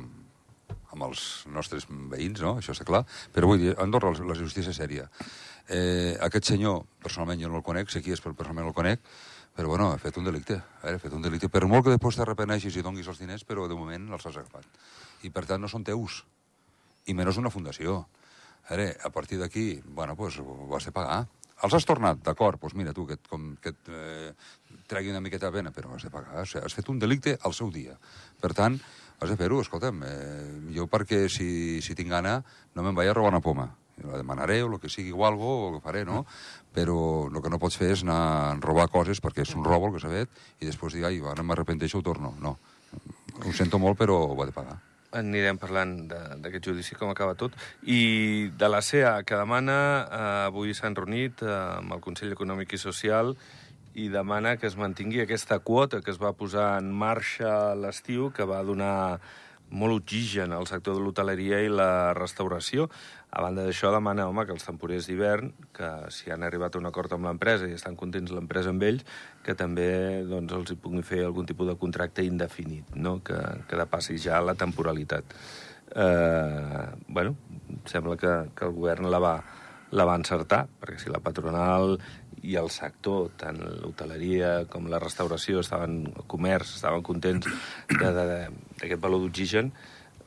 amb 0.91 1.05
els 1.07 1.25
nostres 1.51 1.85
veïns, 1.89 2.41
no? 2.43 2.57
això 2.59 2.75
està 2.75 2.85
clar, 2.87 3.03
però 3.33 3.47
vull 3.51 3.61
dir, 3.61 3.75
Andorra 3.79 4.11
la 4.11 4.37
justícia 4.37 4.73
és 4.73 4.79
sèria. 4.79 5.07
Eh, 5.71 6.17
aquest 6.25 6.51
senyor, 6.51 6.83
personalment 7.03 7.39
jo 7.39 7.51
no 7.51 7.61
el 7.61 7.67
conec, 7.67 7.91
sé 7.91 8.01
qui 8.03 8.11
és, 8.11 8.23
però 8.23 8.35
personalment 8.35 8.71
el 8.71 8.75
conec, 8.75 9.03
però 9.55 9.71
bueno, 9.71 9.91
ha 9.91 9.99
fet 9.99 10.17
un 10.17 10.27
delicte, 10.27 10.57
eh? 10.59 10.95
ha 10.95 10.99
fet 10.99 11.13
un 11.15 11.23
delicte, 11.23 11.51
per 11.51 11.63
molt 11.67 11.85
que 11.85 11.95
després 11.95 12.17
t'arrepeneixis 12.19 12.75
i 12.75 12.83
donguis 12.83 13.07
els 13.11 13.19
diners, 13.21 13.45
però 13.47 13.67
de 13.71 13.77
moment 13.77 14.09
els 14.11 14.25
has 14.27 14.39
agafat. 14.39 14.67
I 15.27 15.31
per 15.31 15.45
tant 15.47 15.61
no 15.63 15.69
són 15.71 15.85
teus, 15.87 16.23
i 17.07 17.15
menys 17.17 17.39
una 17.41 17.51
fundació. 17.53 18.01
Ara, 18.71 18.91
a 19.03 19.09
partir 19.11 19.39
d'aquí, 19.41 19.81
bueno, 19.85 20.15
pues, 20.15 20.37
ho 20.39 20.75
has 20.75 20.85
de 20.87 20.93
pagar. 20.95 21.25
Els 21.65 21.75
has 21.77 21.85
tornat, 21.85 22.21
d'acord, 22.25 22.57
doncs 22.61 22.73
mira 22.77 22.93
tu, 22.93 23.05
que, 23.05 23.19
com, 23.29 23.51
que 23.61 23.73
et 23.75 23.91
eh, 23.93 24.31
tregui 24.89 25.11
una 25.13 25.21
miqueta 25.21 25.49
de 25.49 25.59
pena, 25.59 25.73
però 25.75 25.93
has 25.93 26.07
de 26.07 26.09
pagar. 26.13 26.41
O 26.41 26.45
sigui, 26.49 26.63
has 26.65 26.73
fet 26.77 26.89
un 26.89 26.99
delicte 27.01 27.35
al 27.45 27.53
seu 27.53 27.69
dia. 27.73 27.97
Per 28.41 28.51
tant, 28.57 28.79
has 29.21 29.29
de 29.29 29.37
fer-ho, 29.37 29.61
escolta'm. 29.61 30.01
Eh, 30.07 30.49
jo 30.75 30.87
perquè 30.89 31.27
si, 31.29 31.79
si 31.85 31.95
tinc 31.97 32.09
gana 32.09 32.39
no 32.73 32.85
me'n 32.85 32.97
vaig 32.97 33.11
a 33.11 33.15
robar 33.17 33.35
una 33.35 33.45
poma. 33.45 33.69
La 34.01 34.17
demanaré 34.17 34.63
o 34.65 34.71
el 34.71 34.79
que 34.81 34.89
sigui 34.89 35.13
o 35.13 35.25
algo, 35.27 35.49
o 35.67 35.71
ho 35.75 35.81
faré, 35.83 36.01
no? 36.07 36.23
Però 36.73 37.27
el 37.29 37.41
que 37.43 37.53
no 37.53 37.61
pots 37.61 37.77
fer 37.77 37.91
és 37.93 38.05
anar 38.07 38.21
a 38.25 38.53
robar 38.57 38.89
coses 38.89 39.21
perquè 39.21 39.45
és 39.45 39.53
un 39.53 39.67
robo 39.67 39.91
el 39.91 39.97
que 39.97 40.01
s'ha 40.01 40.13
fet 40.13 40.45
i 40.63 40.69
després 40.69 40.97
dir, 40.97 41.05
ai, 41.05 41.21
ara 41.21 41.45
m'arrepenteixo 41.45 42.01
ho 42.01 42.07
torno. 42.07 42.33
No. 42.41 42.57
Ho 43.45 43.53
sento 43.53 43.77
molt, 43.77 44.01
però 44.01 44.23
ho 44.31 44.39
ha 44.41 44.49
de 44.49 44.55
pagar 44.55 44.81
anirem 45.11 45.59
parlant 45.59 45.95
d'aquest 46.09 46.71
judici, 46.71 46.95
com 46.95 47.11
acaba 47.11 47.35
tot. 47.39 47.55
I 47.83 48.51
de 48.57 48.69
la 48.69 48.81
CEA, 48.81 49.21
que 49.27 49.39
demana, 49.39 49.77
eh, 50.05 50.45
avui 50.47 50.73
s'han 50.73 50.95
reunit 50.95 51.43
eh, 51.43 51.51
amb 51.81 51.97
el 51.97 52.03
Consell 52.03 52.33
Econòmic 52.35 52.73
i 52.73 52.81
Social 52.81 53.35
i 53.93 54.07
demana 54.07 54.55
que 54.55 54.69
es 54.69 54.77
mantingui 54.79 55.19
aquesta 55.19 55.59
quota 55.59 55.99
que 56.01 56.13
es 56.13 56.19
va 56.21 56.31
posar 56.31 56.77
en 56.79 56.91
marxa 56.95 57.73
l'estiu, 57.75 58.29
que 58.31 58.47
va 58.47 58.63
donar 58.63 59.19
molt 59.71 60.01
oxigen 60.01 60.51
al 60.53 60.67
sector 60.67 60.97
de 60.97 61.03
l'hoteleria 61.03 61.61
i 61.63 61.71
la 61.71 62.13
restauració. 62.17 62.89
A 63.31 63.41
banda 63.43 63.63
d'això, 63.63 63.91
demana 63.95 64.27
home, 64.27 64.43
que 64.45 64.53
els 64.55 64.67
temporers 64.67 65.07
d'hivern, 65.07 65.53
que 65.75 65.89
si 66.11 66.31
han 66.31 66.43
arribat 66.43 66.75
a 66.75 66.81
un 66.81 66.89
acord 66.89 67.15
amb 67.15 67.29
l'empresa 67.29 67.69
i 67.69 67.77
estan 67.77 67.95
contents 67.99 68.33
l'empresa 68.35 68.73
amb 68.73 68.83
ells, 68.83 69.07
que 69.45 69.55
també 69.55 69.89
doncs, 70.27 70.53
els 70.59 70.73
hi 70.73 70.79
pugui 70.83 71.03
fer 71.07 71.23
algun 71.25 71.47
tipus 71.47 71.71
de 71.71 71.77
contracte 71.79 72.25
indefinit, 72.27 72.91
no? 72.95 73.19
que, 73.23 73.39
que 73.67 73.79
depassi 73.79 74.19
ja 74.19 74.43
la 74.43 74.57
temporalitat. 74.59 75.37
Eh, 75.95 76.85
bueno, 77.07 77.35
sembla 77.85 78.17
que, 78.19 78.35
que 78.55 78.67
el 78.67 78.75
govern 78.75 79.09
la 79.11 79.19
va, 79.23 79.35
la 79.91 80.07
va 80.07 80.17
encertar, 80.19 80.65
perquè 80.79 80.99
si 80.99 81.11
la 81.11 81.23
patronal 81.23 81.97
i 82.41 82.55
el 82.57 82.69
sector, 82.73 83.29
tant 83.37 83.59
l'hoteleria 83.61 84.51
com 84.71 84.87
la 84.89 84.99
restauració, 85.01 85.61
estaven, 85.61 86.01
el 86.09 86.27
comerç, 86.31 86.75
estaven 86.79 87.03
contents 87.05 87.47
d'aquest 87.91 89.01
valor 89.01 89.21
d'oxigen, 89.25 89.71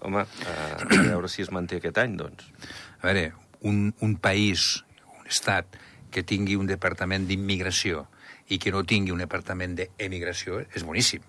home, 0.05 0.23
eh, 0.47 0.99
a 0.99 1.03
veure 1.11 1.31
si 1.33 1.43
es 1.43 1.51
manté 1.55 1.81
aquest 1.81 1.99
any, 2.03 2.17
doncs. 2.21 2.47
A 3.01 3.09
veure, 3.09 3.33
un, 3.67 3.89
un 4.05 4.17
país, 4.23 4.85
un 5.19 5.27
estat, 5.31 5.81
que 6.15 6.23
tingui 6.23 6.55
un 6.55 6.69
departament 6.71 7.27
d'immigració 7.27 8.05
i 8.55 8.61
que 8.63 8.71
no 8.71 8.85
tingui 8.87 9.11
un 9.11 9.25
departament 9.25 9.75
d'emigració 9.81 10.61
és 10.63 10.85
boníssim. 10.87 11.25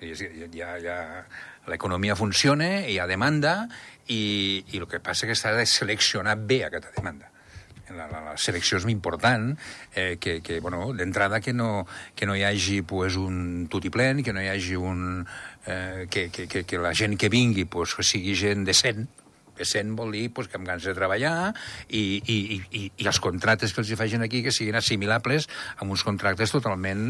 Ja, 0.00 0.72
ja, 0.82 0.98
l'economia 1.70 2.16
funciona, 2.18 2.68
hi 2.86 2.98
ha 2.98 3.06
demanda 3.06 3.60
i, 4.06 4.64
i 4.66 4.78
el 4.78 4.86
que 4.90 5.02
passa 5.02 5.26
és 5.26 5.32
que 5.32 5.38
s'ha 5.38 5.54
de 5.54 5.66
seleccionar 5.66 6.34
bé 6.38 6.64
aquesta 6.66 6.94
demanda 6.96 7.30
la, 7.96 8.06
la, 8.10 8.22
la 8.30 8.36
selecció 8.36 8.78
és 8.78 8.86
important, 8.90 9.50
eh, 9.94 10.16
que, 10.20 10.40
que 10.42 10.60
bueno, 10.60 10.92
d'entrada 10.96 11.40
que, 11.40 11.52
no, 11.52 11.86
que 12.14 12.26
no 12.26 12.36
hi 12.36 12.44
hagi 12.48 12.82
pues, 12.82 13.16
un 13.16 13.68
tutiplen, 13.70 14.22
que 14.22 14.32
no 14.32 14.42
hi 14.42 14.50
hagi 14.52 14.76
un... 14.76 15.26
Eh, 15.66 16.06
que, 16.10 16.30
que, 16.30 16.46
que, 16.48 16.64
que 16.64 16.78
la 16.80 16.94
gent 16.96 17.18
que 17.20 17.28
vingui 17.28 17.66
pues, 17.68 17.96
sigui 18.08 18.34
gent 18.38 18.64
decent, 18.64 19.08
decent 19.58 19.94
vol 19.98 20.14
dir 20.14 20.28
pues, 20.34 20.48
que 20.48 20.58
amb 20.60 20.68
ganes 20.68 20.86
de 20.88 20.94
treballar 20.96 21.52
i, 21.88 22.02
i, 22.24 22.38
i, 22.58 22.82
i 22.96 23.08
els 23.08 23.20
contractes 23.22 23.74
que 23.74 23.82
els 23.82 23.92
hi 23.92 23.98
facin 23.98 24.24
aquí 24.24 24.42
que 24.46 24.54
siguin 24.54 24.78
assimilables 24.78 25.48
amb 25.78 25.92
uns 25.94 26.04
contractes 26.06 26.54
totalment 26.54 27.02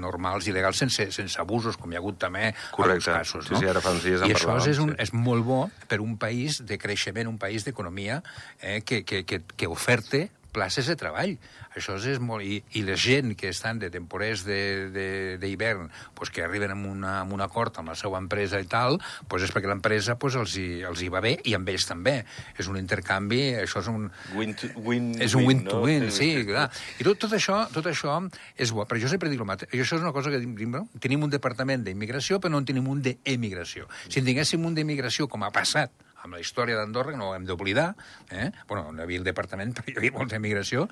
normals 0.00 0.48
i 0.48 0.54
legals 0.56 0.80
sense, 0.84 1.10
sense 1.14 1.40
abusos, 1.40 1.78
com 1.80 1.92
hi 1.92 1.98
ha 1.98 2.02
hagut 2.02 2.20
també 2.20 2.52
Correcte. 2.74 3.10
alguns 3.10 3.10
casos. 3.10 3.48
Sí, 3.48 3.54
no? 3.54 3.62
sí, 3.62 3.70
ara 3.70 3.84
fa 3.84 3.94
uns 3.94 4.06
dies 4.06 4.24
I 4.24 4.34
això 4.34 4.56
és, 4.64 4.80
un, 4.82 4.94
sí. 4.94 5.00
és 5.06 5.14
molt 5.16 5.46
bo 5.46 5.60
per 5.90 6.00
un 6.04 6.16
país 6.20 6.62
de 6.66 6.78
creixement, 6.80 7.30
un 7.30 7.40
país 7.40 7.66
d'economia 7.66 8.22
eh, 8.60 8.80
que, 8.86 9.04
que, 9.04 9.24
que, 9.28 9.42
que 9.56 9.70
oferte 9.70 10.28
places 10.54 10.86
de 10.88 10.96
treball. 10.96 11.34
Això 11.74 11.96
és 11.98 12.20
molt... 12.22 12.46
I, 12.46 12.60
i 12.78 12.84
la 12.86 12.94
gent 13.00 13.34
que 13.38 13.50
estan 13.50 13.80
de 13.82 13.90
temporers 13.92 14.44
d'hivern, 14.46 15.90
pues, 16.14 16.30
que 16.30 16.44
arriben 16.46 16.72
amb, 16.76 16.86
una, 16.92 17.16
amb 17.24 17.34
un 17.34 17.42
acord 17.44 17.80
amb 17.82 17.90
la 17.90 17.96
seva 17.98 18.20
empresa 18.22 18.60
i 18.62 18.68
tal, 18.70 19.00
pues 19.28 19.44
és 19.46 19.52
perquè 19.54 19.70
l'empresa 19.70 20.14
pues, 20.20 20.38
els, 20.38 20.54
hi, 20.60 20.68
els 20.86 21.02
hi 21.02 21.10
va 21.12 21.22
bé 21.24 21.34
i 21.44 21.56
amb 21.58 21.68
ells 21.72 21.88
també. 21.90 22.20
És 22.56 22.70
un 22.70 22.78
intercanvi, 22.80 23.42
això 23.64 23.82
és 23.82 23.90
un... 23.90 24.06
Win 24.38 24.54
to, 24.60 24.70
win, 24.86 25.10
és 25.24 25.34
un 25.34 25.48
win 25.50 25.64
no? 25.66 25.74
to 25.74 25.82
win, 25.88 26.08
sí, 26.14 26.30
clar. 26.46 26.68
I 27.00 27.08
tot, 27.10 27.20
tot, 27.26 27.34
això, 27.36 27.64
tot 27.74 27.90
això 27.90 28.20
és 28.54 28.72
bo. 28.74 28.86
Però 28.86 29.02
jo 29.02 29.10
sempre 29.10 29.32
dic 29.32 29.42
el 29.42 29.50
mateix. 29.50 29.74
Això 29.74 29.98
és 29.98 30.06
una 30.06 30.14
cosa 30.14 30.32
que 30.32 30.40
tenim, 30.40 30.78
tenim 31.02 31.26
un 31.26 31.34
departament 31.34 31.84
d'immigració, 31.86 32.38
però 32.40 32.54
no 32.54 32.62
en 32.62 32.70
tenim 32.70 32.88
un 32.90 33.02
d'emigració. 33.04 33.90
Si 34.06 34.22
en 34.22 34.30
tinguéssim 34.30 34.62
un 34.64 34.78
d'immigració, 34.78 35.26
com 35.30 35.42
ha 35.42 35.52
passat 35.54 36.03
amb 36.24 36.34
la 36.34 36.40
història 36.40 36.78
d'Andorra, 36.80 37.12
que 37.12 37.20
no 37.20 37.30
ho 37.30 37.36
hem 37.36 37.44
d'oblidar, 37.48 37.92
eh? 38.32 38.50
bueno, 38.68 38.88
on 38.90 38.98
hi 38.98 39.04
havia 39.04 39.20
el 39.20 39.28
departament, 39.28 39.74
però 39.76 39.92
hi 39.92 40.00
havia 40.00 40.16
molta 40.16 40.40
immigració, 40.40 40.88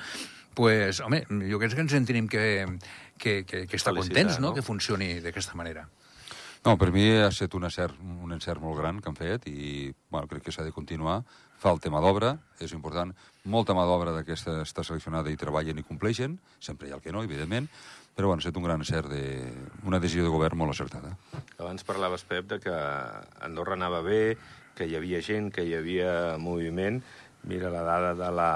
pues, 0.55 1.01
home, 1.01 1.25
jo 1.49 1.61
crec 1.62 1.75
que 1.75 1.85
ens 1.87 1.97
en 1.97 2.07
tenim 2.09 2.29
que, 2.29 2.45
que, 3.18 3.42
que, 3.49 3.66
que 3.66 3.81
estar 3.81 3.95
Felicitar, 3.95 4.23
contents, 4.23 4.40
no?, 4.40 4.51
no? 4.51 4.55
que 4.55 4.64
funcioni 4.66 5.14
d'aquesta 5.25 5.59
manera. 5.59 5.88
No, 6.62 6.77
per 6.79 6.92
mi 6.95 7.09
ha 7.11 7.27
estat 7.27 7.57
un 7.59 7.66
encert, 7.66 7.97
un 7.99 8.31
encert 8.37 8.62
molt 8.62 8.79
gran 8.79 9.01
que 9.03 9.11
han 9.11 9.16
fet 9.18 9.49
i 9.51 9.88
bueno, 10.12 10.29
crec 10.31 10.45
que 10.47 10.53
s'ha 10.55 10.62
de 10.62 10.71
continuar. 10.71 11.25
Falta 11.59 11.90
mà 11.90 11.99
d'obra, 12.03 12.37
és 12.62 12.71
important. 12.75 13.11
Molta 13.51 13.75
mà 13.75 13.83
d'obra 13.87 14.14
d'aquesta 14.14 14.61
està 14.62 14.85
seleccionada 14.87 15.31
i 15.31 15.38
treballen 15.38 15.79
i 15.79 15.85
compleixen, 15.87 16.37
sempre 16.62 16.87
hi 16.87 16.95
ha 16.95 17.01
el 17.01 17.03
que 17.03 17.14
no, 17.14 17.23
evidentment, 17.27 17.66
però 18.14 18.31
bueno, 18.31 18.38
ha 18.38 18.45
estat 18.47 18.59
un 18.59 18.66
gran 18.66 18.83
encert, 18.83 19.11
de, 19.11 19.51
una 19.87 19.99
decisió 20.03 20.27
de 20.27 20.31
govern 20.31 20.59
molt 20.59 20.75
acertada. 20.75 21.16
Abans 21.59 21.87
parlaves, 21.87 22.23
Pep, 22.31 22.47
de 22.51 22.61
que 22.62 22.75
Andorra 23.42 23.75
anava 23.79 24.03
bé, 24.07 24.37
que 24.77 24.87
hi 24.89 24.97
havia 24.97 25.21
gent, 25.23 25.51
que 25.53 25.65
hi 25.67 25.75
havia 25.75 26.39
moviment. 26.39 27.03
Mira 27.49 27.71
la 27.75 27.83
dada 27.83 28.15
de 28.15 28.31
la, 28.31 28.51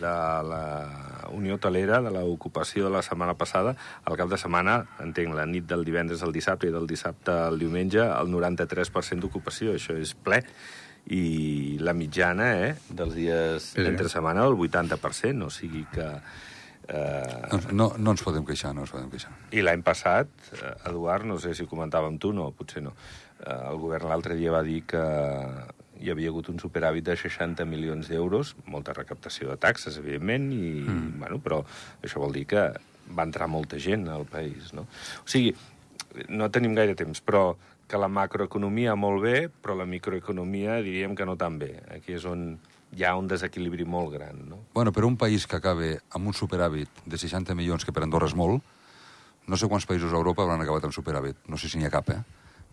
de 0.00 0.14
la 0.50 0.62
Unió 1.32 1.56
Hotelera, 1.56 2.00
de 2.04 2.12
l'ocupació 2.12 2.84
de 2.86 2.92
la 2.94 3.02
setmana 3.02 3.34
passada, 3.34 3.74
al 4.04 4.16
cap 4.20 4.28
de 4.30 4.38
setmana, 4.38 4.84
entenc, 5.02 5.34
la 5.34 5.46
nit 5.48 5.66
del 5.66 5.84
divendres 5.84 6.22
al 6.22 6.32
dissabte 6.36 6.68
i 6.68 6.74
del 6.74 6.86
dissabte 6.86 7.32
al 7.32 7.58
diumenge, 7.58 8.02
el 8.04 8.30
93% 8.30 9.24
d'ocupació, 9.24 9.74
això 9.74 9.96
és 9.98 10.14
ple, 10.14 10.42
i 11.10 11.76
la 11.84 11.92
mitjana, 11.92 12.50
eh, 12.68 12.74
dels 12.88 13.14
dies 13.16 13.72
Sí. 13.74 13.82
entre 13.84 14.08
setmana, 14.08 14.46
el 14.46 14.54
80%, 14.56 15.46
o 15.46 15.50
sigui 15.50 15.86
que... 15.92 16.08
Eh, 16.88 17.48
No, 17.52 17.60
no, 17.72 17.86
no 17.98 18.12
ens 18.12 18.22
podem 18.22 18.44
queixar, 18.44 18.74
no 18.74 18.84
ens 18.84 18.92
podem 18.92 19.10
queixar. 19.10 19.32
i 19.52 19.62
l'any 19.62 19.82
passat, 19.82 20.28
eh, 20.52 20.74
Eduard, 20.90 21.24
no 21.24 21.38
sé 21.38 21.54
si 21.54 21.64
ho 21.64 21.70
comentàvem 21.70 22.18
tu, 22.18 22.32
no, 22.32 22.50
potser 22.52 22.82
no, 22.82 22.92
eh, 23.40 23.70
el 23.70 23.78
govern 23.80 24.08
l'altre 24.08 24.36
dia 24.36 24.52
va 24.52 24.62
dir 24.62 24.82
que 24.86 25.04
hi 26.00 26.10
havia 26.10 26.28
hagut 26.28 26.50
un 26.50 26.58
superàvit 26.58 27.04
de 27.06 27.16
60 27.16 27.64
milions 27.64 28.08
d'euros, 28.10 28.54
molta 28.66 28.92
recaptació 28.92 29.48
de 29.50 29.56
taxes, 29.56 29.96
evidentment, 29.98 30.50
i, 30.52 30.82
mm. 30.82 31.14
bueno, 31.22 31.38
però 31.40 31.62
això 32.02 32.20
vol 32.20 32.34
dir 32.34 32.44
que 32.50 32.66
va 33.14 33.24
entrar 33.24 33.48
molta 33.48 33.78
gent 33.78 34.08
al 34.08 34.26
país, 34.26 34.72
no? 34.74 34.88
O 35.22 35.28
sigui, 35.30 35.54
no 36.28 36.50
tenim 36.50 36.74
gaire 36.74 36.96
temps, 36.98 37.20
però 37.24 37.54
que 37.88 38.00
la 38.00 38.08
macroeconomia 38.08 38.94
molt 38.96 39.22
bé, 39.22 39.48
però 39.48 39.76
la 39.76 39.86
microeconomia 39.86 40.80
diríem 40.82 41.14
que 41.14 41.26
no 41.28 41.36
tan 41.36 41.58
bé. 41.60 41.74
Aquí 41.94 42.16
és 42.16 42.24
on 42.24 42.54
hi 42.92 43.04
ha 43.04 43.14
un 43.16 43.28
desequilibri 43.30 43.86
molt 43.88 44.12
gran, 44.14 44.44
no? 44.48 44.60
Bueno, 44.74 44.92
per 44.92 45.04
un 45.04 45.16
país 45.16 45.46
que 45.46 45.56
acabe 45.56 45.98
amb 46.14 46.30
un 46.30 46.36
superàvit 46.36 47.04
de 47.06 47.18
60 47.18 47.54
milions, 47.54 47.84
que 47.84 47.92
per 47.92 48.04
Andorra 48.04 48.28
és 48.30 48.36
molt, 48.38 48.62
no 49.46 49.58
sé 49.60 49.68
quants 49.68 49.86
països 49.86 50.12
a 50.12 50.18
Europa 50.20 50.44
hauran 50.44 50.62
acabat 50.64 50.86
amb 50.86 50.96
superàvit. 50.96 51.44
No 51.48 51.58
sé 51.60 51.68
si 51.68 51.78
n'hi 51.78 51.88
ha 51.88 51.92
cap, 51.92 52.08
eh? 52.10 52.20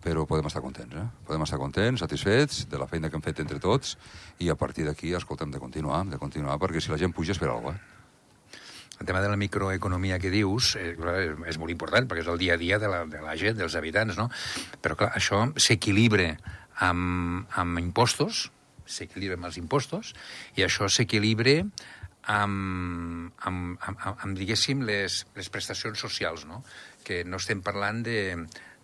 Però 0.02 0.24
podem 0.26 0.48
estar 0.48 0.62
contents, 0.64 0.94
eh? 0.98 1.06
Podem 1.26 1.44
estar 1.44 1.58
contents, 1.60 2.02
satisfets 2.02 2.64
de 2.70 2.78
la 2.80 2.88
feina 2.90 3.10
que 3.10 3.18
hem 3.18 3.24
fet 3.24 3.42
entre 3.44 3.60
tots 3.62 3.96
i 4.42 4.48
a 4.50 4.56
partir 4.58 4.86
d'aquí, 4.88 5.12
escolta, 5.14 5.44
hem 5.44 5.52
de 5.54 5.60
continuar, 5.62 6.00
hem 6.02 6.14
de 6.14 6.20
continuar, 6.22 6.58
perquè 6.62 6.82
si 6.82 6.90
la 6.90 6.98
gent 6.98 7.14
puja 7.14 7.36
és 7.36 7.42
per 7.42 7.50
alguna 7.50 7.74
cosa, 7.74 7.78
eh? 7.78 7.98
El 9.02 9.06
tema 9.06 9.20
de 9.20 9.28
la 9.28 9.36
microeconomia 9.36 10.18
que 10.22 10.30
dius 10.30 10.76
eh, 10.78 10.92
clar, 10.94 11.16
és 11.50 11.56
molt 11.58 11.72
important, 11.74 12.06
perquè 12.06 12.22
és 12.22 12.28
el 12.30 12.38
dia 12.38 12.54
a 12.54 12.60
dia 12.60 12.78
de 12.78 12.90
la, 12.90 13.00
de 13.10 13.22
la 13.24 13.32
gent, 13.40 13.56
dels 13.58 13.74
habitants, 13.74 14.18
no? 14.20 14.28
Però, 14.84 14.94
clar, 14.98 15.08
això 15.18 15.40
s'equilibra 15.58 16.36
amb, 16.86 17.48
amb 17.58 17.80
impostos, 17.82 18.46
s'equilibra 18.92 19.38
amb 19.40 19.50
els 19.50 19.58
impostos, 19.60 20.12
i 20.56 20.66
això 20.66 20.88
s'equilibra 20.88 21.60
amb, 22.22 23.32
amb, 23.42 23.78
amb, 23.80 24.04
amb, 24.12 24.36
diguéssim, 24.38 24.84
les, 24.86 25.24
les 25.36 25.48
prestacions 25.50 25.98
socials, 25.98 26.46
no? 26.46 26.62
Que 27.02 27.22
no 27.26 27.40
estem 27.42 27.62
parlant 27.66 28.02
de, 28.06 28.20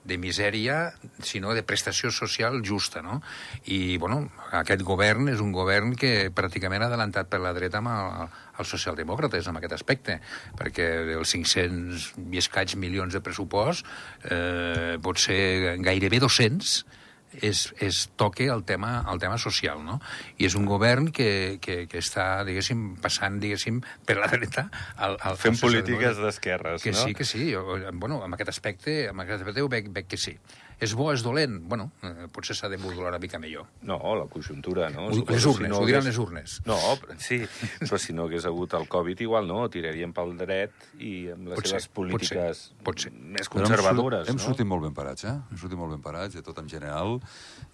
de 0.09 0.19
misèria, 0.19 0.93
sinó 1.23 1.53
de 1.55 1.63
prestació 1.63 2.11
social 2.15 2.61
justa, 2.65 3.03
no? 3.03 3.21
I, 3.67 3.97
bueno, 4.01 4.25
aquest 4.59 4.83
govern 4.87 5.31
és 5.31 5.43
un 5.45 5.53
govern 5.55 5.95
que 5.99 6.31
pràcticament 6.35 6.83
ha 6.83 6.91
adelantat 6.91 7.31
per 7.31 7.43
la 7.45 7.55
dreta 7.57 7.83
amb 7.83 7.93
el, 7.93 8.37
els 8.59 8.75
socialdemòcrates 8.75 9.51
en 9.51 9.61
aquest 9.61 9.77
aspecte, 9.79 10.19
perquè 10.59 10.89
els 11.15 11.35
500 11.37 12.13
i 12.33 12.43
escaig 12.43 12.75
milions 12.81 13.15
de 13.15 13.23
pressupost 13.23 13.87
eh, 14.31 14.97
pot 15.03 15.21
ser 15.23 15.79
gairebé 15.85 16.23
200 16.25 16.98
és, 17.43 17.75
és 17.81 18.09
toque 18.17 18.47
el 18.51 18.65
tema, 18.65 19.05
el 19.13 19.19
tema 19.19 19.39
social, 19.39 19.83
no? 19.85 20.01
I 20.39 20.47
és 20.49 20.55
un 20.59 20.65
govern 20.67 21.11
que, 21.13 21.59
que, 21.61 21.87
que 21.89 21.99
està, 21.99 22.45
diguéssim, 22.49 22.97
passant, 23.03 23.41
diguéssim, 23.41 23.83
per 24.07 24.17
la 24.19 24.27
dreta 24.33 24.69
al, 24.97 25.19
al 25.21 25.37
Fent 25.41 25.59
polítiques 25.61 26.17
d'esquerres, 26.23 26.83
Que 26.83 26.93
no? 26.93 27.05
sí, 27.05 27.15
que 27.15 27.25
sí. 27.25 27.51
Jo, 27.53 27.65
bueno, 27.93 28.23
amb 28.25 28.35
aquest 28.39 28.49
aspecte, 28.55 29.09
amb 29.11 29.21
aquest 29.27 29.43
aspecte 29.43 29.63
ho 29.63 29.69
veig, 29.69 29.93
veig 29.93 30.07
que 30.09 30.17
sí. 30.21 30.37
És 30.79 30.93
bo, 30.95 31.09
és 31.11 31.25
dolent? 31.27 31.57
Bueno, 31.67 31.89
eh, 32.07 32.29
potser 32.31 32.55
s'ha 32.55 32.69
de 32.71 32.77
modular 32.79 33.09
una 33.11 33.19
mica 33.19 33.39
millor. 33.43 33.65
No, 33.83 33.97
la 34.15 34.29
conjuntura, 34.31 34.87
no? 34.95 35.09
Les 35.09 35.17
Suposo, 35.19 35.51
urnes, 35.57 35.73
ho 35.75 35.81
diran 35.89 36.05
les 36.07 36.19
urnes. 36.23 36.61
No, 36.71 36.77
però- 37.03 37.17
sí, 37.19 37.41
però 37.81 37.99
si 37.99 38.13
no 38.15 38.29
hagués 38.29 38.47
hagut 38.47 38.77
el 38.79 38.87
Covid, 38.87 39.19
igual 39.27 39.49
no, 39.51 39.65
tiraríem 39.69 40.13
pel 40.15 40.37
dret 40.39 40.71
i 41.03 41.31
amb 41.35 41.49
les 41.51 41.59
Pot 41.59 41.67
seves 41.67 41.83
ser, 41.89 41.91
pot 41.91 41.97
polítiques 41.99 42.63
ser, 42.69 42.77
pot 42.87 43.03
ser. 43.03 43.11
més 43.11 43.49
hem 43.51 43.53
conservadores, 43.57 44.29
hem 44.31 44.39
no? 44.39 44.45
sortit 44.47 44.71
molt 44.71 44.87
ben 44.87 44.95
parats, 44.95 45.25
eh? 45.27 45.35
Hem 45.51 45.59
sortit 45.59 45.79
molt 45.83 45.97
ben 45.97 46.05
parats, 46.07 46.39
de 46.39 46.43
tot 46.47 46.63
en 46.63 46.71
general, 46.71 47.19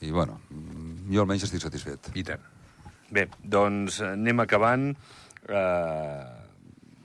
i, 0.01 0.11
bueno, 0.11 0.41
jo 1.11 1.23
almenys 1.25 1.47
estic 1.49 1.63
satisfet. 1.65 2.11
I 2.15 2.25
tant. 2.27 2.43
Bé, 3.15 3.29
doncs 3.41 4.01
eh, 4.03 4.15
anem 4.15 4.41
acabant. 4.45 4.91
Eh, 5.49 6.25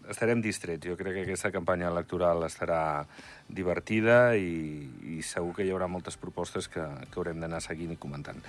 estarem 0.10 0.42
distrets. 0.42 0.88
Jo 0.88 0.98
crec 0.98 1.20
que 1.20 1.26
aquesta 1.28 1.52
campanya 1.54 1.90
electoral 1.92 2.44
estarà 2.48 3.06
divertida 3.50 4.36
i, 4.38 4.86
i 5.18 5.22
segur 5.26 5.54
que 5.58 5.66
hi 5.66 5.74
haurà 5.74 5.88
moltes 5.92 6.18
propostes 6.18 6.70
que, 6.72 6.82
que 6.82 7.20
haurem 7.20 7.42
d'anar 7.42 7.62
seguint 7.66 7.94
i 7.94 8.00
comentant. 8.02 8.42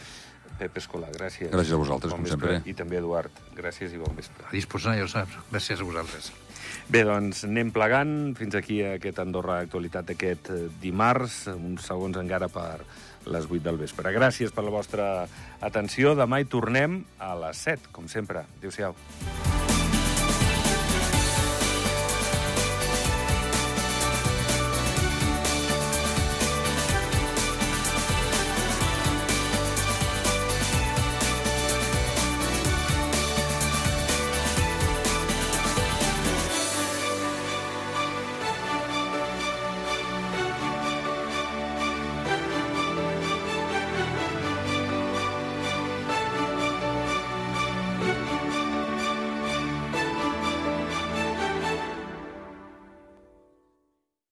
Pep 0.60 0.76
Escola, 0.80 1.08
gràcies. 1.14 1.48
Gràcies 1.52 1.72
a 1.72 1.80
vosaltres, 1.80 2.12
bon 2.12 2.20
com 2.20 2.28
vespre. 2.28 2.56
sempre. 2.56 2.70
I 2.70 2.76
també 2.76 2.98
Eduard, 3.00 3.36
gràcies 3.56 3.94
i 3.96 4.00
bon 4.00 4.16
vespre. 4.16 4.44
A 4.48 4.52
disposar, 4.56 4.96
ja 4.98 5.06
ho 5.06 5.12
saps. 5.12 5.38
Gràcies 5.52 5.80
a 5.80 5.86
vosaltres. 5.88 6.32
Bé, 6.90 7.04
doncs 7.06 7.44
anem 7.48 7.70
plegant. 7.74 8.34
Fins 8.38 8.56
aquí 8.58 8.80
aquest 8.86 9.20
Andorra 9.22 9.60
Actualitat 9.64 10.10
d'aquest 10.10 10.50
eh, 10.54 10.64
dimarts, 10.82 11.44
uns 11.54 11.86
segons 11.90 12.18
encara 12.20 12.50
per 12.52 12.80
les 13.30 13.46
8 13.46 13.62
del 13.66 13.80
vespre. 13.80 14.14
Gràcies 14.16 14.54
per 14.54 14.64
la 14.66 14.74
vostra 14.74 15.06
atenció. 15.60 16.16
Demà 16.18 16.40
hi 16.40 16.50
tornem 16.50 17.02
a 17.20 17.34
les 17.46 17.64
7, 17.68 17.92
com 17.92 18.08
sempre. 18.08 18.46
Adéu-siau. 18.58 18.96